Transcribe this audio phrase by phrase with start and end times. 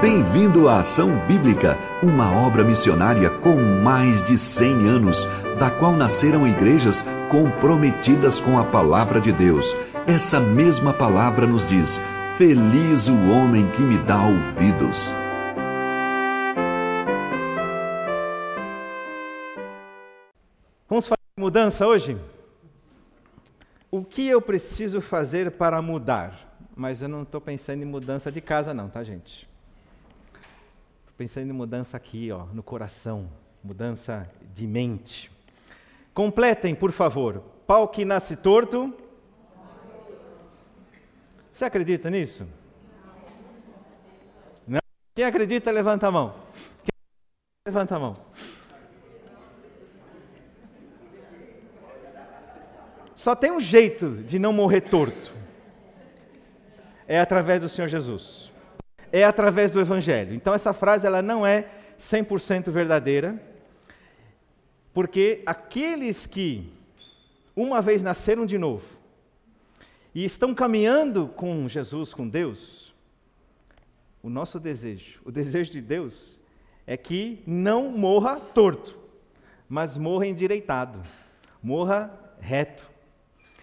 [0.00, 5.16] Bem-vindo à Ação Bíblica, uma obra missionária com mais de 100 anos,
[5.58, 6.94] da qual nasceram igrejas
[7.30, 9.64] comprometidas com a palavra de Deus.
[10.06, 11.88] Essa mesma palavra nos diz:
[12.36, 14.98] Feliz o homem que me dá ouvidos.
[20.86, 22.18] Vamos falar de mudança hoje?
[23.90, 26.38] O que eu preciso fazer para mudar?
[26.76, 29.55] Mas eu não estou pensando em mudança de casa, não, tá, gente?
[31.16, 33.30] Pensando em mudança aqui, ó, no coração,
[33.64, 35.30] mudança de mente.
[36.12, 37.42] Completem, por favor.
[37.66, 38.94] Pau que nasce torto.
[41.52, 42.46] Você acredita nisso?
[44.68, 44.78] Não?
[45.14, 46.34] Quem acredita, levanta a mão.
[46.84, 46.92] Quem
[47.66, 48.16] levanta a mão.
[53.14, 55.34] Só tem um jeito de não morrer torto.
[57.08, 58.52] É através do Senhor Jesus.
[59.12, 60.34] É através do Evangelho.
[60.34, 63.40] Então essa frase ela não é 100% verdadeira,
[64.92, 66.72] porque aqueles que
[67.54, 68.84] uma vez nasceram de novo
[70.14, 72.94] e estão caminhando com Jesus, com Deus,
[74.22, 76.40] o nosso desejo, o desejo de Deus
[76.86, 78.98] é que não morra torto,
[79.68, 81.02] mas morra endireitado,
[81.62, 82.90] morra reto.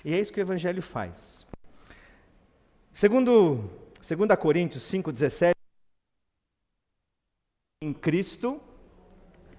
[0.06, 1.46] E é isso que o Evangelho faz.
[2.92, 3.70] Segundo,
[4.04, 5.54] segundo Coríntios 5,17,
[7.82, 8.62] em Cristo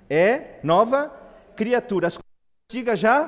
[0.09, 1.09] é nova
[1.57, 2.09] criatura.
[2.09, 2.19] As
[2.71, 3.27] antigas já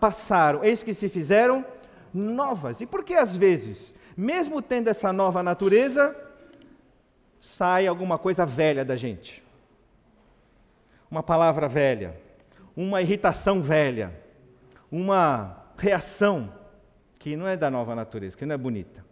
[0.00, 1.64] passaram, eis que se fizeram
[2.12, 2.80] novas.
[2.80, 6.16] E por que às vezes, mesmo tendo essa nova natureza,
[7.38, 9.44] sai alguma coisa velha da gente?
[11.10, 12.18] Uma palavra velha,
[12.74, 14.18] uma irritação velha,
[14.90, 16.50] uma reação
[17.18, 19.03] que não é da nova natureza, que não é bonita.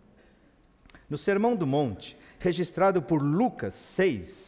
[1.13, 4.47] No Sermão do Monte, registrado por Lucas 6,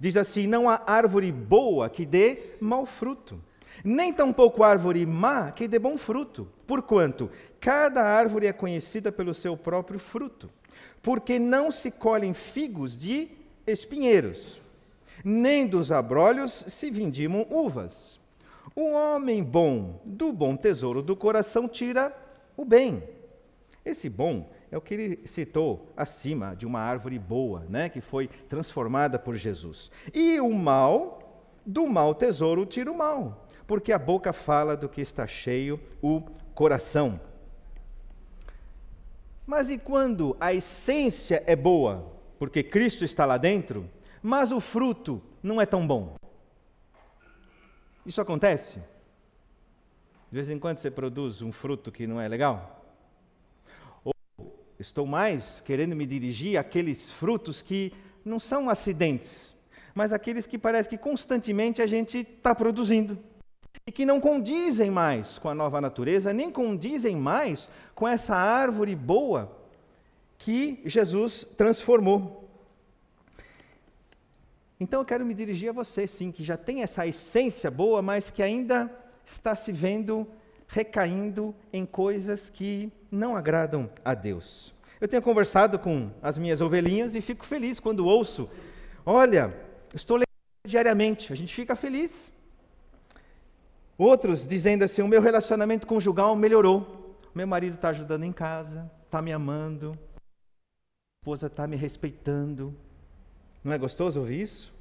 [0.00, 3.38] diz assim: Não há árvore boa que dê mau fruto,
[3.84, 9.58] nem tampouco árvore má que dê bom fruto, porquanto cada árvore é conhecida pelo seu
[9.58, 10.48] próprio fruto.
[11.02, 13.28] Porque não se colhem figos de
[13.66, 14.58] espinheiros,
[15.22, 18.18] nem dos abrolhos se vindimam uvas.
[18.74, 22.10] O homem bom do bom tesouro do coração tira
[22.56, 23.02] o bem.
[23.84, 28.28] Esse bom é o que ele citou acima de uma árvore boa, né, que foi
[28.48, 29.90] transformada por Jesus.
[30.12, 35.00] E o mal, do mau tesouro tira o mal, porque a boca fala do que
[35.00, 36.20] está cheio o
[36.54, 37.20] coração.
[39.46, 43.88] Mas e quando a essência é boa, porque Cristo está lá dentro,
[44.20, 46.16] mas o fruto não é tão bom?
[48.04, 48.80] Isso acontece?
[50.30, 52.85] De vez em quando você produz um fruto que não é legal?
[54.78, 57.92] Ou estou mais querendo me dirigir àqueles frutos que
[58.24, 59.56] não são acidentes,
[59.94, 63.18] mas aqueles que parece que constantemente a gente está produzindo
[63.86, 68.94] e que não condizem mais com a nova natureza, nem condizem mais com essa árvore
[68.94, 69.56] boa
[70.38, 72.46] que Jesus transformou.
[74.78, 78.30] Então eu quero me dirigir a você, sim, que já tem essa essência boa, mas
[78.30, 78.90] que ainda
[79.24, 80.26] está se vendo
[80.68, 84.74] recaindo em coisas que não agradam a Deus.
[85.00, 88.48] Eu tenho conversado com as minhas ovelhinhas e fico feliz quando ouço:
[89.04, 89.54] olha,
[89.94, 90.26] estou lendo
[90.66, 92.32] diariamente, a gente fica feliz.
[93.98, 99.20] Outros dizendo assim: o meu relacionamento conjugal melhorou, meu marido está ajudando em casa, está
[99.20, 102.74] me amando, a esposa está me respeitando,
[103.62, 104.74] não é gostoso ouvir isso?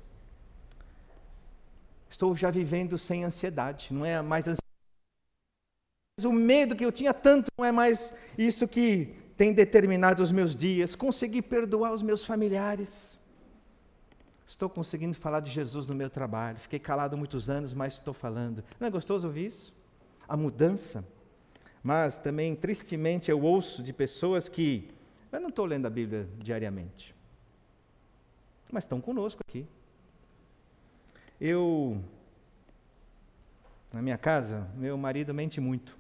[2.09, 4.65] Estou já vivendo sem ansiedade, não é mais ansiedade.
[6.24, 10.56] O medo que eu tinha tanto não é mais isso que tem determinado os meus
[10.56, 10.96] dias.
[10.96, 13.20] Consegui perdoar os meus familiares.
[14.48, 16.58] Estou conseguindo falar de Jesus no meu trabalho.
[16.58, 18.64] Fiquei calado muitos anos, mas estou falando.
[18.80, 19.74] Não é gostoso ouvir isso?
[20.28, 21.04] A mudança.
[21.84, 24.90] Mas também, tristemente, eu ouço de pessoas que.
[25.31, 27.16] Eu não estou lendo a Bíblia diariamente
[28.75, 29.66] mas estão conosco aqui.
[31.39, 32.04] Eu,
[33.92, 35.98] na minha casa, meu marido mente muito.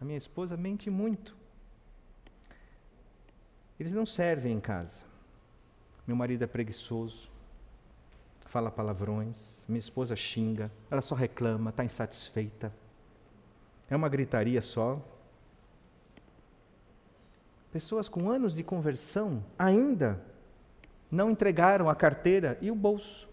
[0.00, 1.36] A minha esposa mente muito.
[3.78, 5.00] Eles não servem em casa.
[6.06, 7.28] Meu marido é preguiçoso,
[8.46, 12.72] fala palavrões, minha esposa xinga, ela só reclama, está insatisfeita.
[13.90, 15.00] É uma gritaria só.
[17.72, 20.22] Pessoas com anos de conversão ainda
[21.10, 23.28] não entregaram a carteira e o bolso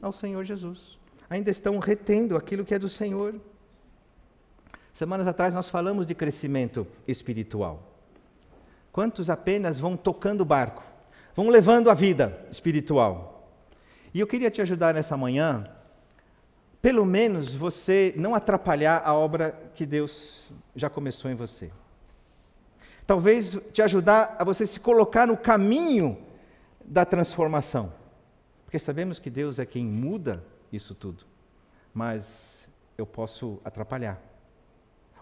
[0.00, 0.98] ao Senhor Jesus.
[1.28, 3.40] Ainda estão retendo aquilo que é do Senhor.
[4.94, 7.82] Semanas atrás nós falamos de crescimento espiritual.
[8.92, 10.84] Quantos apenas vão tocando o barco,
[11.34, 13.50] vão levando a vida espiritual.
[14.14, 15.64] E eu queria te ajudar nessa manhã,
[16.80, 21.72] pelo menos você não atrapalhar a obra que Deus já começou em você.
[23.04, 26.16] Talvez te ajudar a você se colocar no caminho
[26.84, 27.92] da transformação.
[28.64, 30.40] Porque sabemos que Deus é quem muda
[30.72, 31.24] isso tudo.
[31.92, 34.33] Mas eu posso atrapalhar.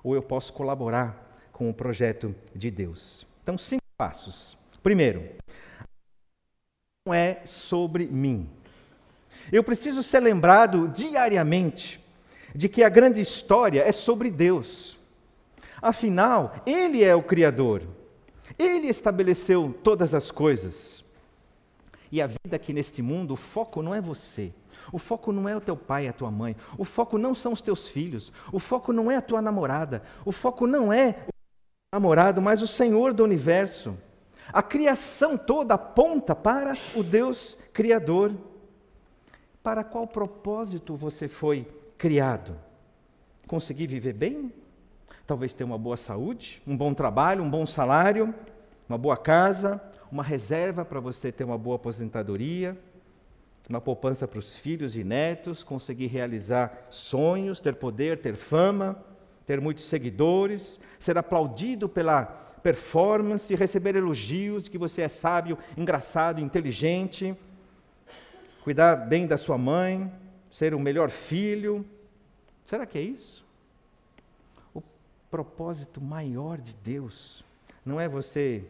[0.03, 3.27] Ou eu posso colaborar com o projeto de Deus.
[3.43, 4.59] Então, cinco passos.
[4.83, 5.29] Primeiro,
[7.07, 8.49] não é sobre mim.
[9.51, 12.03] Eu preciso ser lembrado diariamente
[12.55, 14.97] de que a grande história é sobre Deus.
[15.81, 17.83] Afinal, Ele é o Criador.
[18.59, 21.05] Ele estabeleceu todas as coisas.
[22.11, 24.53] E a vida aqui neste mundo, o foco não é você.
[24.91, 26.57] O foco não é o teu pai a tua mãe.
[26.79, 28.33] O foco não são os teus filhos.
[28.51, 30.03] O foco não é a tua namorada.
[30.25, 31.33] O foco não é o
[31.95, 33.97] namorado, mas o Senhor do universo.
[34.53, 38.33] A criação toda aponta para o Deus Criador.
[39.63, 42.57] Para qual propósito você foi criado?
[43.47, 44.53] Conseguir viver bem?
[45.27, 48.35] Talvez ter uma boa saúde, um bom trabalho, um bom salário,
[48.89, 49.81] uma boa casa,
[50.11, 52.77] uma reserva para você ter uma boa aposentadoria,
[53.69, 59.03] uma poupança para os filhos e netos, conseguir realizar sonhos, ter poder, ter fama,
[59.47, 62.25] ter muitos seguidores, ser aplaudido pela
[62.63, 67.35] performance, receber elogios de que você é sábio, engraçado, inteligente,
[68.63, 70.13] cuidar bem da sua mãe,
[70.51, 71.85] ser o melhor filho.
[72.65, 73.43] Será que é isso?
[75.33, 77.43] propósito maior de Deus
[77.87, 78.63] não é você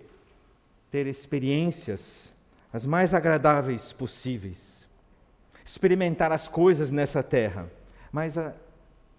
[0.92, 2.32] ter experiências
[2.72, 4.71] as mais agradáveis possíveis,
[5.72, 7.66] experimentar as coisas nessa terra,
[8.12, 8.54] mas a,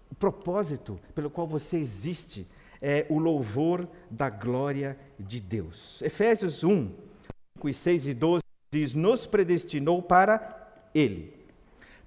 [0.08, 2.46] o propósito pelo qual você existe
[2.80, 6.00] é o louvor da glória de Deus.
[6.00, 6.92] Efésios 1,
[7.56, 11.34] 5 e 6 e 12 diz: Nos predestinou para Ele,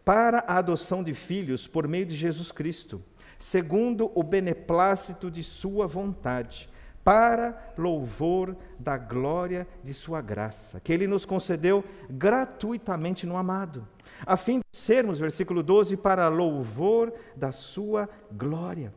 [0.05, 3.03] para a adoção de filhos por meio de Jesus Cristo
[3.39, 6.69] segundo o beneplácito de Sua vontade,
[7.07, 13.88] para louvor da glória de Sua graça, que Ele nos concedeu gratuitamente no amado,
[14.25, 18.92] a fim de sermos, versículo 12, para louvor da Sua glória.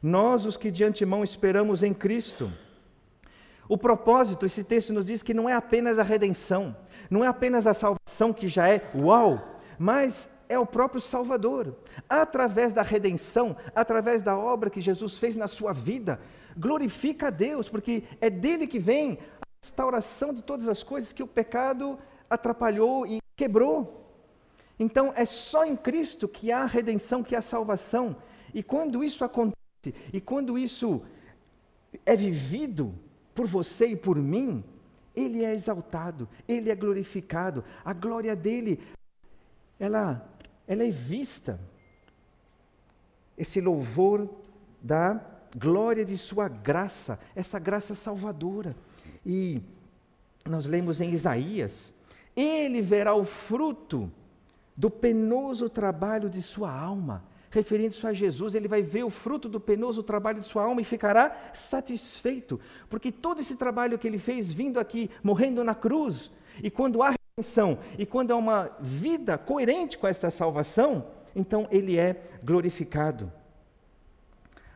[0.00, 2.48] Nós, os que de antemão esperamos em Cristo,
[3.68, 6.76] o propósito, esse texto nos diz que não é apenas a redenção,
[7.10, 11.74] não é apenas a salvação que já é uau, mas é o próprio Salvador.
[12.08, 16.20] Através da redenção, através da obra que Jesus fez na sua vida,
[16.56, 21.22] glorifica a Deus, porque é dele que vem a restauração de todas as coisas que
[21.22, 21.98] o pecado
[22.28, 24.04] atrapalhou e quebrou.
[24.78, 28.16] Então é só em Cristo que há redenção, que há salvação.
[28.54, 29.56] E quando isso acontece,
[30.12, 31.02] e quando isso
[32.04, 32.94] é vivido
[33.34, 34.64] por você e por mim,
[35.14, 38.80] ele é exaltado, ele é glorificado, a glória dele,
[39.78, 40.26] ela
[40.66, 41.60] ela é vista.
[43.38, 44.28] Esse louvor
[44.82, 45.20] da
[45.56, 48.76] glória de Sua graça, essa graça salvadora.
[49.24, 49.62] E
[50.44, 51.92] nós lemos em Isaías:
[52.34, 54.10] Ele verá o fruto
[54.76, 57.24] do penoso trabalho de sua alma.
[57.50, 60.84] Referindo-se a Jesus, ele vai ver o fruto do penoso trabalho de sua alma e
[60.84, 62.60] ficará satisfeito,
[62.90, 66.30] porque todo esse trabalho que ele fez vindo aqui, morrendo na cruz,
[66.62, 71.98] e quando há redenção e quando há uma vida coerente com essa salvação, então ele
[71.98, 73.32] é glorificado.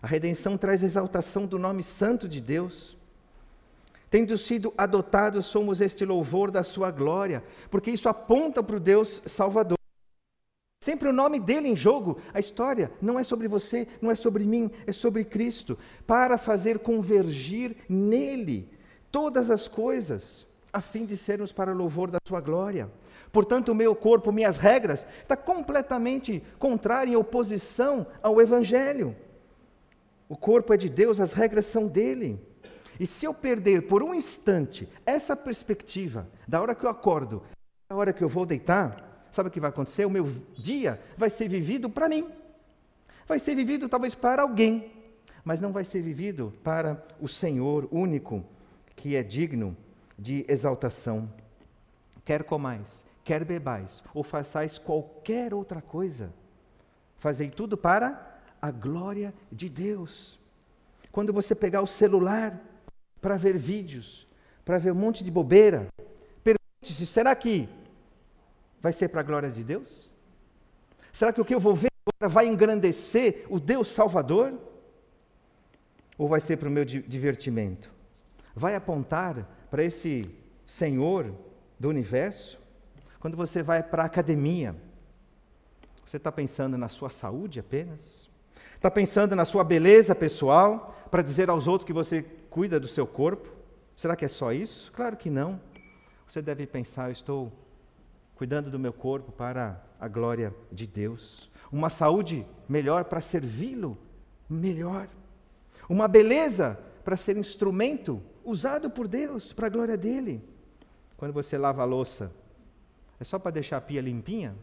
[0.02, 2.96] A redenção traz exaltação do nome santo de Deus.
[4.10, 9.22] Tendo sido adotados, somos este louvor da sua glória, porque isso aponta para o Deus
[9.26, 9.78] Salvador.
[10.82, 12.18] Sempre o nome dele em jogo.
[12.32, 16.78] A história não é sobre você, não é sobre mim, é sobre Cristo, para fazer
[16.78, 18.68] convergir nele
[19.12, 22.90] todas as coisas a fim de sermos para o louvor da sua glória.
[23.30, 29.14] Portanto, o meu corpo, minhas regras, está completamente contrário, em oposição ao Evangelho.
[30.30, 32.40] O corpo é de Deus, as regras são dele.
[33.00, 37.42] E se eu perder por um instante essa perspectiva, da hora que eu acordo,
[37.88, 40.04] da hora que eu vou deitar, sabe o que vai acontecer?
[40.04, 42.30] O meu dia vai ser vivido para mim.
[43.26, 44.92] Vai ser vivido talvez para alguém,
[45.44, 48.44] mas não vai ser vivido para o Senhor único,
[48.94, 49.76] que é digno
[50.16, 51.28] de exaltação.
[52.24, 56.32] Quer comais, quer bebais, ou façais qualquer outra coisa,
[57.18, 58.29] fazei tudo para
[58.60, 60.38] a glória de Deus.
[61.10, 62.58] Quando você pegar o celular
[63.20, 64.26] para ver vídeos,
[64.64, 65.88] para ver um monte de bobeira,
[66.42, 67.68] pergunte-se: será que
[68.80, 70.10] vai ser para a glória de Deus?
[71.12, 74.58] Será que o que eu vou ver agora vai engrandecer o Deus Salvador?
[76.16, 77.90] Ou vai ser para o meu divertimento?
[78.54, 80.22] Vai apontar para esse
[80.66, 81.34] Senhor
[81.78, 82.60] do universo,
[83.18, 84.74] quando você vai para a academia,
[86.04, 88.30] você está pensando na sua saúde apenas?
[88.80, 93.06] Está pensando na sua beleza pessoal, para dizer aos outros que você cuida do seu
[93.06, 93.46] corpo?
[93.94, 94.90] Será que é só isso?
[94.92, 95.60] Claro que não.
[96.26, 97.52] Você deve pensar: eu estou
[98.34, 101.50] cuidando do meu corpo para a glória de Deus.
[101.70, 103.98] Uma saúde melhor para servi-lo
[104.48, 105.08] melhor.
[105.86, 110.42] Uma beleza para ser instrumento usado por Deus para a glória dele.
[111.18, 112.32] Quando você lava a louça,
[113.20, 114.54] é só para deixar a pia limpinha?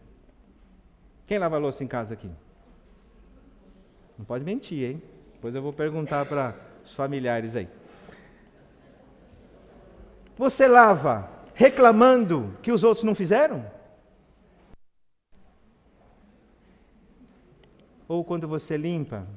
[1.28, 2.32] Quem lava a louça em casa aqui?
[4.18, 5.02] Não pode mentir, hein?
[5.34, 7.68] Depois eu vou perguntar para os familiares aí.
[10.36, 13.66] Você lava reclamando que os outros não fizeram?
[18.08, 19.28] Ou quando você limpa,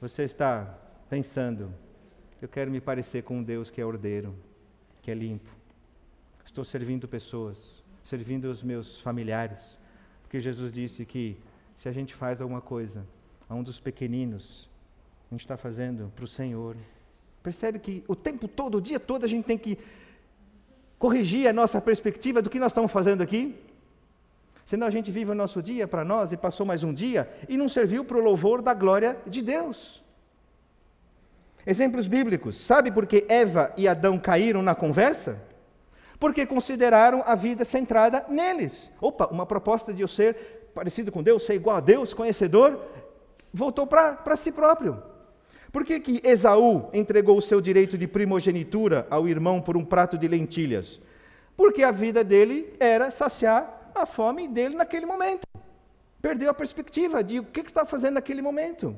[0.00, 0.78] você está
[1.08, 1.72] pensando,
[2.40, 4.34] eu quero me parecer com um Deus que é ordeiro,
[5.02, 5.48] que é limpo.
[6.44, 9.78] Estou servindo pessoas, servindo os meus familiares,
[10.22, 11.36] porque Jesus disse que
[11.76, 13.04] se a gente faz alguma coisa
[13.48, 14.68] a um dos pequeninos,
[15.30, 16.76] a gente está fazendo para o Senhor.
[17.42, 19.78] Percebe que o tempo todo, o dia todo, a gente tem que
[20.98, 23.56] corrigir a nossa perspectiva do que nós estamos fazendo aqui.
[24.66, 27.56] Senão a gente vive o nosso dia para nós e passou mais um dia e
[27.56, 30.02] não serviu para o louvor da glória de Deus.
[31.66, 32.56] Exemplos bíblicos.
[32.56, 35.40] Sabe por que Eva e Adão caíram na conversa?
[36.18, 38.90] Porque consideraram a vida centrada neles.
[39.00, 42.78] Opa, uma proposta de eu ser parecido com Deus, ser igual a Deus, conhecedor,
[43.52, 45.02] voltou para si próprio.
[45.70, 50.16] Por que, que Esaú entregou o seu direito de primogenitura ao irmão por um prato
[50.16, 51.00] de lentilhas?
[51.56, 55.46] Porque a vida dele era saciar a fome dele naquele momento.
[56.22, 58.96] Perdeu a perspectiva de o que, que fazendo naquele momento.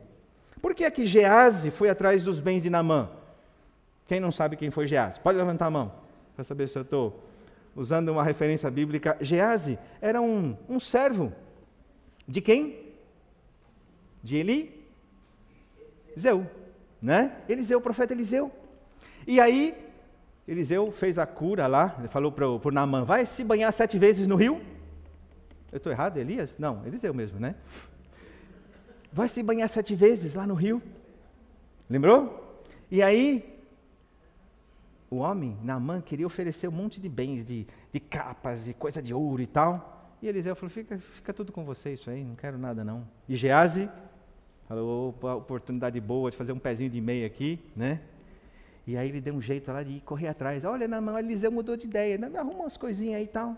[0.61, 3.11] Por que é que Gease foi atrás dos bens de Namã?
[4.07, 5.19] Quem não sabe quem foi Gease?
[5.21, 5.93] Pode levantar a mão
[6.35, 7.23] para saber se eu estou
[7.75, 9.17] usando uma referência bíblica.
[9.21, 11.33] Gease era um, um servo
[12.27, 12.90] de quem?
[14.23, 14.87] De Eli?
[16.11, 16.47] Eliseu,
[17.01, 17.37] né?
[17.49, 18.51] Eliseu, o profeta Eliseu.
[19.27, 19.75] E aí,
[20.47, 24.27] Eliseu fez a cura lá, ele falou para o Namã, vai se banhar sete vezes
[24.27, 24.61] no rio.
[25.71, 26.57] Eu estou errado, Elias?
[26.59, 27.55] Não, Eliseu mesmo, né?
[29.13, 30.83] vai se banhar sete vezes lá no rio.
[31.89, 32.63] Lembrou?
[32.91, 33.59] E aí,
[35.11, 39.13] o homem, Naamã, queria oferecer um monte de bens, de, de capas e coisa de
[39.13, 40.15] ouro e tal.
[40.23, 43.07] E Eliseu falou: fica, fica tudo com você isso aí, não quero nada não.
[43.29, 43.89] E Gease
[44.71, 48.01] falou: opa, oportunidade boa de fazer um pezinho de meia aqui, né?
[48.87, 50.65] E aí ele deu um jeito lá de correr atrás.
[50.65, 53.51] Olha, Naamã, Eliseu mudou de ideia, me arruma umas coisinhas aí e tal.
[53.51, 53.57] O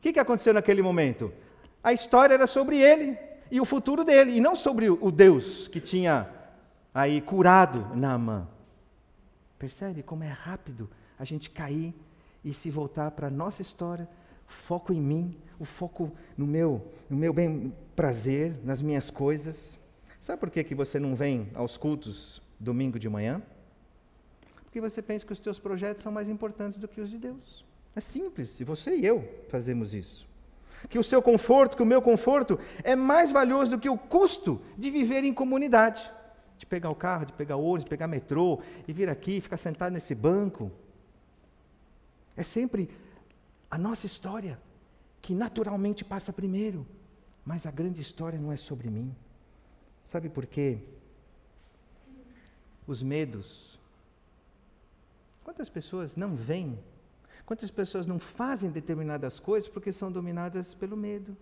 [0.00, 1.32] que, que aconteceu naquele momento?
[1.82, 3.16] A história era sobre ele
[3.48, 6.28] e o futuro dele, e não sobre o Deus que tinha
[6.92, 8.48] aí curado Naamã.
[9.56, 11.94] Percebe como é rápido a gente cair
[12.44, 14.08] e se voltar para a nossa história,
[14.46, 19.78] foco em mim, o foco no meu, no meu bem prazer, nas minhas coisas.
[20.20, 23.42] Sabe por que, que você não vem aos cultos domingo de manhã?
[24.64, 27.64] Porque você pensa que os teus projetos são mais importantes do que os de Deus.
[27.96, 30.28] É simples, e você e eu fazemos isso
[30.88, 34.60] que o seu conforto, que o meu conforto é mais valioso do que o custo
[34.76, 36.10] de viver em comunidade.
[36.56, 39.56] De pegar o carro, de pegar o ônibus, de pegar metrô e vir aqui, ficar
[39.56, 40.70] sentado nesse banco.
[42.36, 42.90] É sempre
[43.70, 44.58] a nossa história
[45.22, 46.86] que naturalmente passa primeiro.
[47.44, 49.14] Mas a grande história não é sobre mim.
[50.10, 50.78] Sabe por quê?
[52.86, 53.78] Os medos.
[55.44, 56.78] Quantas pessoas não vêm
[57.48, 61.34] Quantas pessoas não fazem determinadas coisas porque são dominadas pelo medo,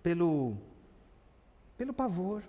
[0.00, 0.56] pelo,
[1.76, 2.40] pelo pavor?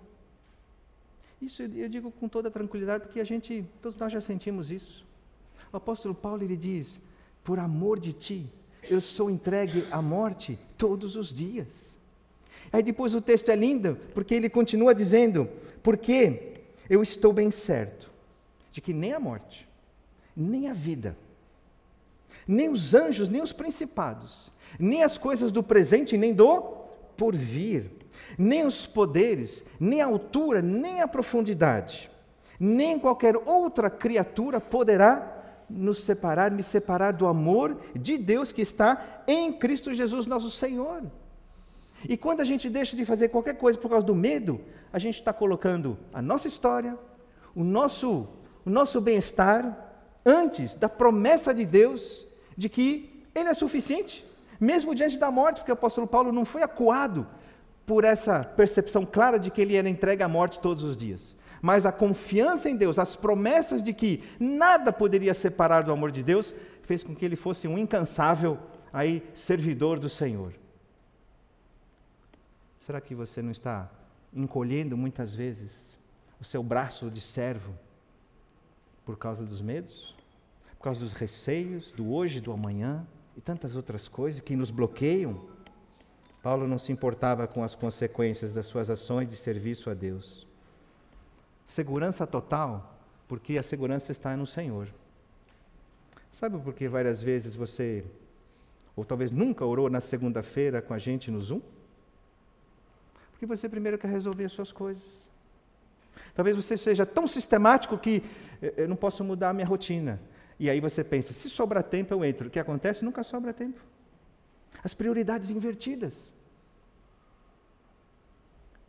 [1.42, 5.04] Isso eu digo com toda tranquilidade porque a gente, todos nós já sentimos isso.
[5.72, 7.00] O apóstolo Paulo ele diz:
[7.42, 8.46] Por amor de ti,
[8.88, 11.95] eu sou entregue à morte todos os dias.
[12.72, 15.48] Aí depois o texto é lindo, porque ele continua dizendo:
[15.82, 16.54] Porque
[16.88, 18.10] eu estou bem certo
[18.70, 19.66] de que nem a morte,
[20.36, 21.16] nem a vida,
[22.46, 26.60] nem os anjos, nem os principados, nem as coisas do presente, nem do
[27.16, 27.90] porvir,
[28.38, 32.10] nem os poderes, nem a altura, nem a profundidade,
[32.60, 35.32] nem qualquer outra criatura poderá
[35.68, 41.02] nos separar, me separar do amor de Deus que está em Cristo Jesus, nosso Senhor.
[42.08, 44.60] E quando a gente deixa de fazer qualquer coisa por causa do medo,
[44.92, 46.98] a gente está colocando a nossa história,
[47.54, 48.28] o nosso,
[48.64, 49.84] o nosso bem-estar,
[50.24, 54.26] antes da promessa de Deus de que ele é suficiente,
[54.58, 57.26] mesmo diante da morte, porque o apóstolo Paulo não foi acuado
[57.84, 61.36] por essa percepção clara de que ele era entregue à morte todos os dias.
[61.62, 66.22] Mas a confiança em Deus, as promessas de que nada poderia separar do amor de
[66.22, 68.58] Deus, fez com que ele fosse um incansável
[68.92, 70.52] aí servidor do Senhor.
[72.86, 73.90] Será que você não está
[74.32, 75.98] encolhendo muitas vezes
[76.40, 77.74] o seu braço de servo
[79.04, 80.14] por causa dos medos?
[80.78, 83.04] Por causa dos receios do hoje, do amanhã
[83.36, 85.48] e tantas outras coisas que nos bloqueiam?
[86.40, 90.46] Paulo não se importava com as consequências das suas ações de serviço a Deus.
[91.66, 94.86] Segurança total, porque a segurança está no Senhor.
[96.38, 98.04] Sabe por que várias vezes você,
[98.94, 101.60] ou talvez nunca orou na segunda-feira com a gente no Zoom?
[103.36, 105.04] Porque você primeiro quer resolver as suas coisas.
[106.34, 108.22] Talvez você seja tão sistemático que
[108.78, 110.18] eu não posso mudar a minha rotina.
[110.58, 112.48] E aí você pensa, se sobra tempo eu entro.
[112.48, 113.04] O que acontece?
[113.04, 113.78] Nunca sobra tempo.
[114.82, 116.32] As prioridades invertidas.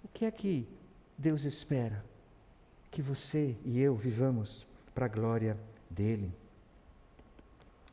[0.02, 0.66] O que é que
[1.18, 2.02] Deus espera?
[2.90, 5.58] Que você e eu vivamos para a glória
[5.90, 6.32] dEle.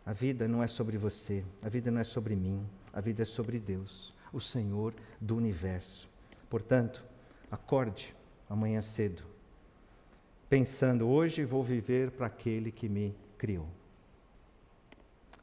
[0.06, 3.24] A vida não é sobre você, a vida não é sobre mim, a vida é
[3.24, 6.13] sobre Deus, o Senhor do universo.
[6.48, 7.04] Portanto,
[7.50, 8.14] acorde
[8.48, 9.22] amanhã cedo,
[10.48, 13.66] pensando: hoje vou viver para aquele que me criou.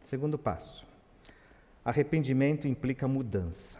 [0.04, 0.86] Segundo passo:
[1.84, 3.80] arrependimento implica mudança.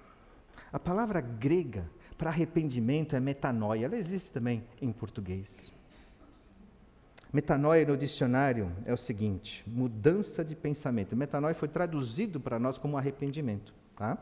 [0.72, 5.72] A palavra grega para arrependimento é metanoia, ela existe também em português.
[7.34, 11.16] Metanoia no dicionário é o seguinte: mudança de pensamento.
[11.16, 14.18] Metanoia foi traduzido para nós como arrependimento, tá?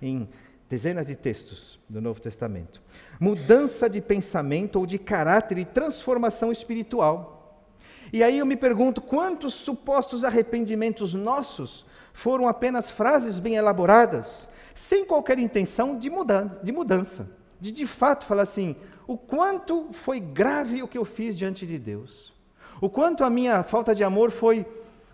[0.00, 0.28] Em
[0.70, 2.80] dezenas de textos do Novo Testamento.
[3.18, 7.66] Mudança de pensamento ou de caráter e transformação espiritual.
[8.12, 15.04] E aí eu me pergunto quantos supostos arrependimentos nossos foram apenas frases bem elaboradas, sem
[15.04, 17.28] qualquer intenção de mudança, de, mudança,
[17.60, 18.76] de de fato falar assim:
[19.08, 22.32] o quanto foi grave o que eu fiz diante de Deus,
[22.80, 24.64] o quanto a minha falta de amor foi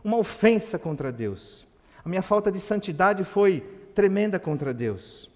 [0.04, 1.66] uma ofensa contra Deus,
[2.04, 3.60] a minha falta de santidade foi
[3.94, 5.34] tremenda contra Deus.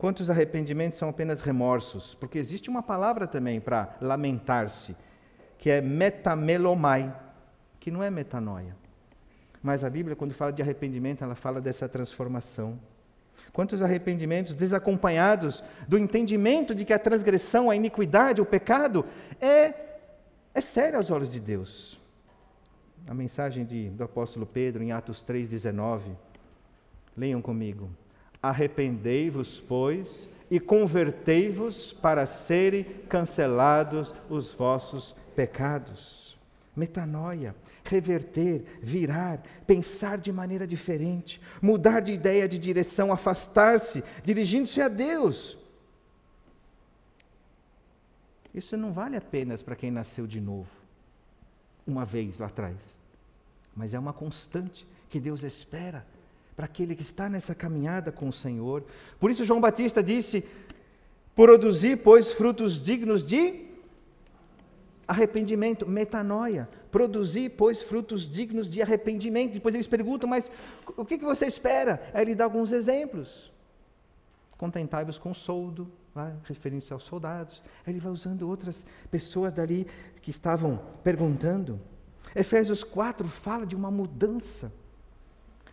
[0.00, 2.14] Quantos arrependimentos são apenas remorsos?
[2.14, 4.96] Porque existe uma palavra também para lamentar-se,
[5.58, 7.14] que é metamelomai,
[7.78, 8.74] que não é metanoia.
[9.62, 12.80] Mas a Bíblia, quando fala de arrependimento, ela fala dessa transformação.
[13.52, 19.04] Quantos arrependimentos desacompanhados do entendimento de que a transgressão, a iniquidade, o pecado
[19.38, 19.74] é,
[20.54, 22.00] é sério aos olhos de Deus.
[23.06, 26.16] A mensagem de, do apóstolo Pedro em Atos 3,19.
[27.14, 27.90] Leiam comigo.
[28.42, 36.36] Arrependei-vos, pois, e convertei-vos para serem cancelados os vossos pecados.
[36.74, 44.88] Metanoia, reverter, virar, pensar de maneira diferente, mudar de ideia, de direção, afastar-se, dirigindo-se a
[44.88, 45.58] Deus.
[48.52, 50.70] Isso não vale apenas para quem nasceu de novo,
[51.86, 52.98] uma vez lá atrás,
[53.76, 56.04] mas é uma constante que Deus espera
[56.60, 58.84] para aquele que está nessa caminhada com o Senhor.
[59.18, 60.44] Por isso, João Batista disse:
[61.34, 63.64] produzir, pois, frutos dignos de
[65.08, 66.68] arrependimento, metanoia.
[66.92, 69.54] Produzir, pois, frutos dignos de arrependimento.
[69.54, 70.52] Depois eles perguntam, mas
[70.98, 72.02] o que, você espera?
[72.12, 73.50] Aí ele dá alguns exemplos.
[74.58, 75.90] Contentai-vos com soldo,
[76.44, 77.62] referindo-se aos soldados.
[77.86, 79.86] Aí ele vai usando outras pessoas dali
[80.20, 81.80] que estavam perguntando.
[82.36, 84.70] Efésios 4 fala de uma mudança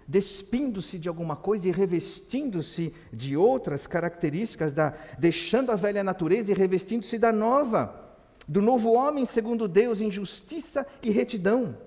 [0.08, 6.56] despindo-se de alguma coisa e revestindo-se de outras características, da, deixando a velha natureza e
[6.56, 8.08] revestindo-se da nova,
[8.48, 11.78] do novo homem segundo Deus, em justiça e retidão,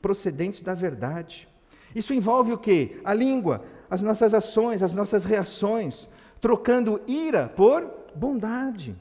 [0.00, 1.48] procedentes da verdade.
[1.94, 3.00] Isso envolve o que?
[3.04, 6.08] A língua, as nossas ações, as nossas reações,
[6.40, 8.96] trocando ira por bondade,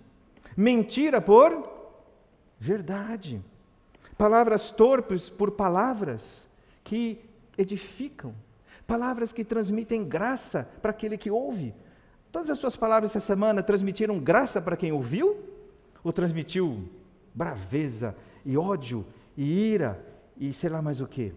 [0.56, 1.68] mentira por
[2.60, 3.42] verdade,
[4.16, 6.48] palavras torpes por palavras
[6.84, 7.20] que
[7.58, 8.36] edificam
[8.92, 11.74] palavras que transmitem graça para aquele que ouve.
[12.30, 15.46] Todas as suas palavras essa semana transmitiram graça para quem ouviu?
[16.04, 16.90] Ou transmitiu
[17.34, 18.14] braveza
[18.46, 19.06] e ódio
[19.38, 19.98] e ira
[20.36, 21.34] e sei lá mais o que?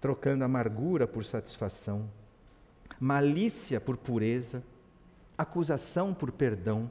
[0.00, 2.08] Trocando amargura por satisfação,
[2.98, 4.62] malícia por pureza,
[5.36, 6.90] acusação por perdão,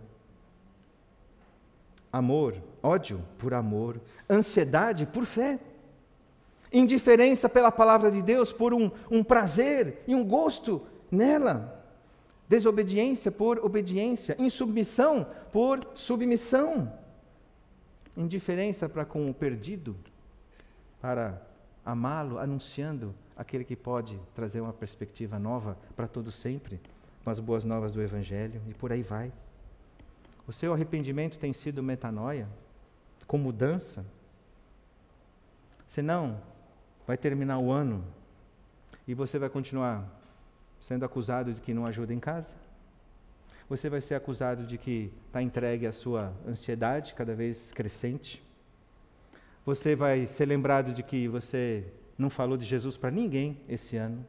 [2.13, 5.59] amor, ódio por amor, ansiedade por fé
[6.75, 11.83] indiferença pela palavra de Deus por um, um prazer e um gosto nela,
[12.49, 16.91] desobediência por obediência, insubmissão por submissão,
[18.15, 19.95] indiferença para com o perdido,
[21.01, 21.41] para
[21.85, 26.79] amá-lo, anunciando aquele que pode trazer uma perspectiva nova para todo sempre,
[27.23, 29.31] com as boas novas do Evangelho, e por aí vai.
[30.47, 32.47] O seu arrependimento tem sido metanoia,
[33.25, 34.05] com mudança?
[35.87, 36.39] Senão,
[37.05, 38.03] vai terminar o ano
[39.07, 40.03] E você vai continuar
[40.79, 42.53] sendo acusado de que não ajuda em casa?
[43.67, 48.43] Você vai ser acusado de que está entregue à sua ansiedade cada vez crescente?
[49.65, 51.83] Você vai ser lembrado de que você
[52.17, 54.23] não falou de Jesus para ninguém esse ano?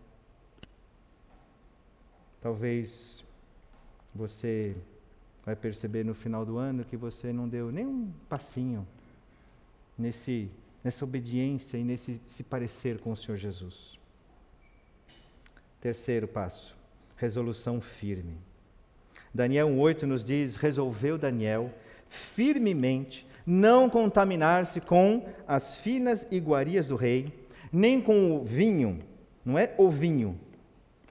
[2.40, 3.22] Talvez
[4.14, 4.74] você
[5.44, 8.86] vai perceber no final do ano que você não deu nem um passinho
[9.98, 10.50] nesse,
[10.86, 13.98] nessa obediência e nesse se parecer com o Senhor Jesus.
[15.80, 16.76] Terceiro passo,
[17.16, 18.36] resolução firme.
[19.34, 21.74] Daniel 1,8 nos diz: resolveu Daniel
[22.08, 27.26] firmemente não contaminar-se com as finas iguarias do rei,
[27.72, 29.00] nem com o vinho,
[29.44, 30.38] não é o vinho,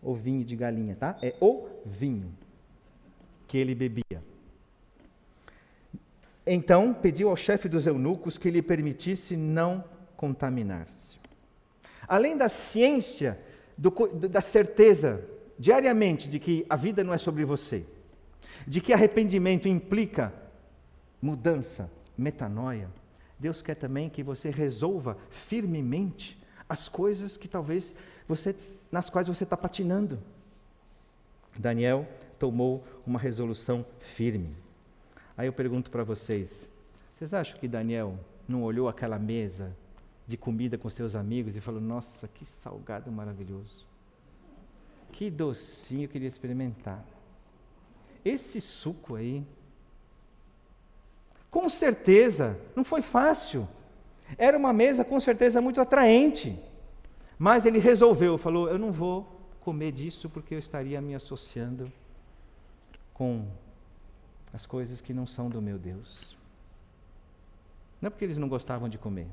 [0.02, 1.18] o vinho de galinha, tá?
[1.22, 2.32] É o vinho
[3.46, 4.24] que ele bebia.
[6.46, 9.84] Então pediu ao chefe dos eunucos que lhe permitisse não
[10.16, 11.18] contaminar-se.
[12.08, 13.40] Além da ciência,
[13.78, 13.92] do,
[14.30, 15.24] da certeza
[15.58, 17.84] diariamente de que a vida não é sobre você,
[18.68, 20.34] de que arrependimento implica
[21.22, 22.90] mudança, metanoia,
[23.40, 27.94] Deus quer também que você resolva firmemente as coisas que talvez
[28.28, 28.56] você
[28.92, 30.20] nas quais você está patinando.
[31.58, 32.08] Daniel
[32.40, 34.56] tomou uma resolução firme.
[35.38, 36.70] Aí eu pergunto para vocês:
[37.16, 38.18] vocês acham que Daniel
[38.48, 39.76] não olhou aquela mesa
[40.28, 43.86] de comida com seus amigos e falou: Nossa, que salgado maravilhoso.
[45.12, 47.04] Que docinho eu queria experimentar.
[48.24, 49.46] Esse suco aí.
[51.50, 53.68] Com certeza, não foi fácil.
[54.38, 56.60] Era uma mesa com certeza muito atraente.
[57.38, 59.28] Mas ele resolveu, falou: Eu não vou
[59.62, 61.92] comer disso porque eu estaria me associando
[63.14, 63.48] com
[64.56, 66.38] as coisas que não são do meu Deus.
[68.02, 69.28] Não é porque eles não gostavam de comer,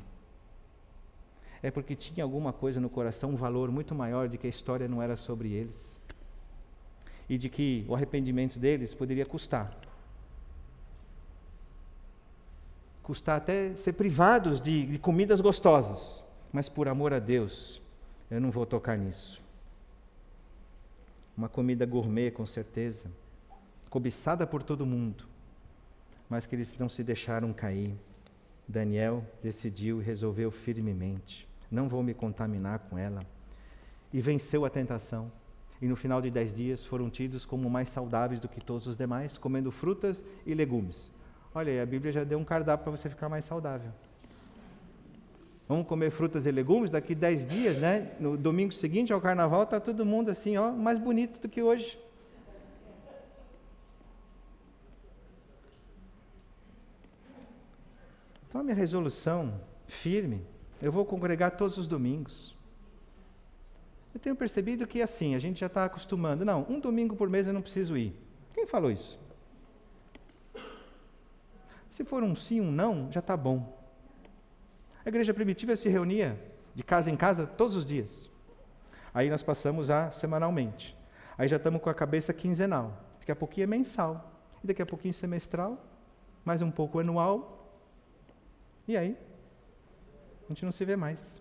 [1.63, 4.89] é porque tinha alguma coisa no coração, um valor muito maior de que a história
[4.89, 5.97] não era sobre eles
[7.29, 9.71] e de que o arrependimento deles poderia custar.
[13.01, 17.81] Custar até ser privados de, de comidas gostosas, mas por amor a Deus,
[18.29, 19.41] eu não vou tocar nisso.
[21.37, 23.09] Uma comida gourmet, com certeza,
[23.93, 25.25] cobiçada por todo mundo,
[26.27, 27.95] mas que eles não se deixaram cair.
[28.67, 33.21] Daniel decidiu e resolveu firmemente: não vou me contaminar com ela.
[34.11, 35.31] E venceu a tentação.
[35.79, 38.97] E no final de dez dias foram tidos como mais saudáveis do que todos os
[38.97, 41.13] demais, comendo frutas e legumes.
[41.55, 43.93] Olha aí, a Bíblia já deu um cardápio para você ficar mais saudável.
[45.69, 48.13] Vamos comer frutas e legumes daqui dez dias, né?
[48.19, 51.99] No domingo seguinte ao carnaval está todo mundo assim, ó, mais bonito do que hoje.
[58.53, 60.45] Então a minha resolução firme,
[60.83, 62.55] eu vou congregar todos os domingos.
[64.13, 66.45] Eu tenho percebido que assim, a gente já está acostumando.
[66.45, 68.15] Não, um domingo por mês eu não preciso ir.
[68.53, 69.19] Quem falou isso?
[71.93, 73.75] Se for um sim, um não, já está bom.
[75.03, 76.39] A igreja primitiva se reunia
[76.75, 78.29] de casa em casa todos os dias.
[79.15, 80.95] Aí nós passamos a semanalmente.
[81.39, 83.03] Aí já estamos com a cabeça quinzenal.
[83.19, 84.31] Daqui a pouquinho é mensal.
[84.63, 85.83] E daqui a pouquinho semestral.
[86.45, 87.62] Mais um pouco anual.
[88.93, 89.17] E aí?
[90.45, 91.41] A gente não se vê mais.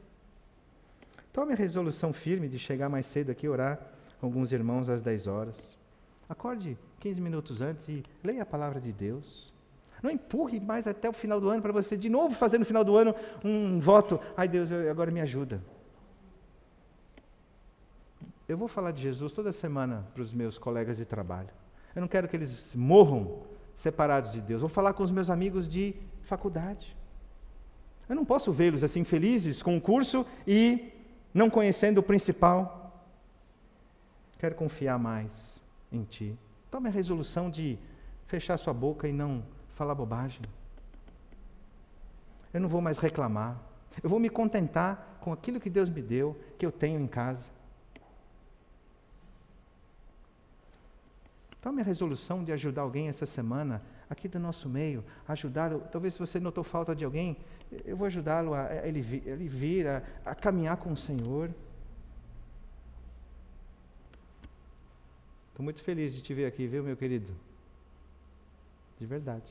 [1.34, 3.78] Tome a resolução firme de chegar mais cedo aqui orar
[4.22, 5.78] com alguns irmãos às 10 horas.
[6.30, 9.54] Acorde 15 minutos antes e leia a palavra de Deus.
[10.02, 12.86] Não empurre mais até o final do ano para você de novo fazer no final
[12.86, 14.18] do ano um voto.
[14.38, 15.62] Ai Deus, agora me ajuda.
[18.48, 21.50] Eu vou falar de Jesus toda semana para os meus colegas de trabalho.
[21.94, 23.42] Eu não quero que eles morram
[23.76, 24.62] separados de Deus.
[24.62, 27.01] Vou falar com os meus amigos de faculdade.
[28.10, 30.92] Eu não posso vê-los assim felizes com o curso e
[31.34, 33.04] não conhecendo o principal.
[34.38, 35.62] Quero confiar mais
[35.92, 36.38] em Ti.
[36.70, 37.78] Tome a resolução de
[38.28, 39.44] fechar sua boca e não
[39.76, 40.42] falar bobagem.
[42.54, 43.58] Eu não vou mais reclamar.
[44.02, 47.44] Eu vou me contentar com aquilo que Deus me deu, que eu tenho em casa.
[51.62, 55.80] Tome a resolução de ajudar alguém essa semana, aqui do nosso meio, ajudá-lo.
[55.90, 57.38] Talvez se você notou falta de alguém,
[57.86, 61.50] eu vou ajudá-lo a, a, ele, vir, ele vir a, a caminhar com o Senhor.
[65.50, 67.34] Estou muito feliz de te ver aqui, viu, meu querido?
[69.00, 69.50] De verdade.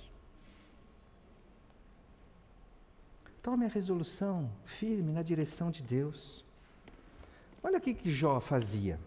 [3.43, 6.45] Tome a resolução firme na direção de Deus.
[7.63, 9.01] Olha o que Jó fazia.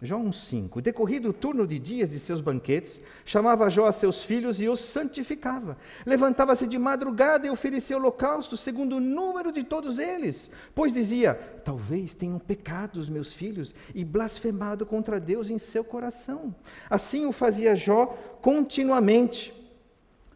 [0.00, 0.80] Jó 1,5.
[0.80, 4.78] Decorrido o turno de dias de seus banquetes, chamava Jó a seus filhos e os
[4.78, 5.76] santificava.
[6.06, 10.50] Levantava-se de madrugada e oferecia holocausto, segundo o número de todos eles.
[10.72, 11.34] Pois dizia:
[11.64, 16.54] Talvez tenham pecado os meus filhos e blasfemado contra Deus em seu coração.
[16.88, 18.06] Assim o fazia Jó
[18.40, 19.52] continuamente.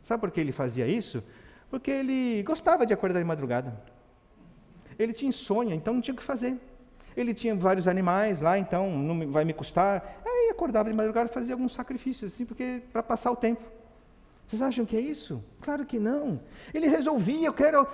[0.02, 1.22] Sabe por que ele fazia isso?
[1.70, 3.80] Porque ele gostava de acordar de madrugada.
[4.98, 6.58] Ele tinha insônia, então não tinha o que fazer.
[7.16, 10.20] Ele tinha vários animais lá, então não vai me custar.
[10.24, 13.62] Aí acordava de madrugada e fazia alguns sacrifícios, assim, porque para passar o tempo.
[14.48, 15.42] Vocês acham que é isso?
[15.60, 16.40] Claro que não.
[16.74, 17.86] Ele resolvia, eu quero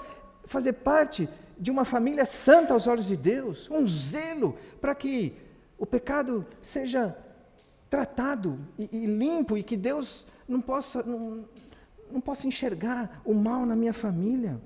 [0.44, 1.28] fazer parte
[1.58, 5.34] de uma família santa aos olhos de Deus, um zelo para que
[5.78, 7.16] o pecado seja
[7.90, 11.44] tratado e, e, limpo e que Deus não possa, não,
[12.10, 14.60] não possa enxergar o mal na minha família.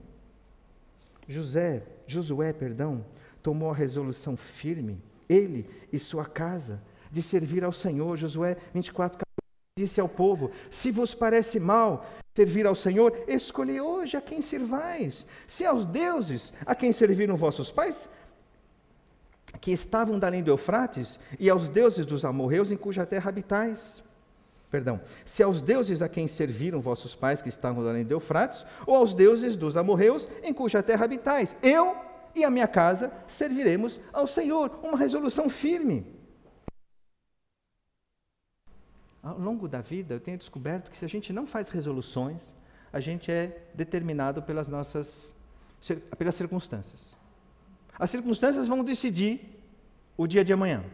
[1.28, 3.04] José, Josué, perdão,
[3.42, 8.16] tomou a resolução firme, ele e sua casa, de servir ao Senhor.
[8.16, 9.32] Josué 24, 14,
[9.78, 15.26] disse ao povo: Se vos parece mal servir ao Senhor, escolhi hoje a quem servais.
[15.46, 18.08] Se aos deuses a quem serviram vossos pais,
[19.60, 24.02] que estavam da além do Eufrates, e aos deuses dos amorreus em cuja terra habitais.
[24.70, 28.96] Perdão, se aos deuses a quem serviram vossos pais que estavam além do Eufrates, ou
[28.96, 31.54] aos deuses dos amorreus em cuja terra habitais.
[31.62, 31.94] Eu
[32.34, 34.80] e a minha casa serviremos ao Senhor.
[34.82, 36.06] Uma resolução firme.
[39.22, 42.54] Ao longo da vida, eu tenho descoberto que se a gente não faz resoluções,
[42.92, 45.34] a gente é determinado pelas nossas
[46.16, 47.16] pelas circunstâncias.
[47.98, 49.62] As circunstâncias vão decidir
[50.16, 50.84] o dia de amanhã.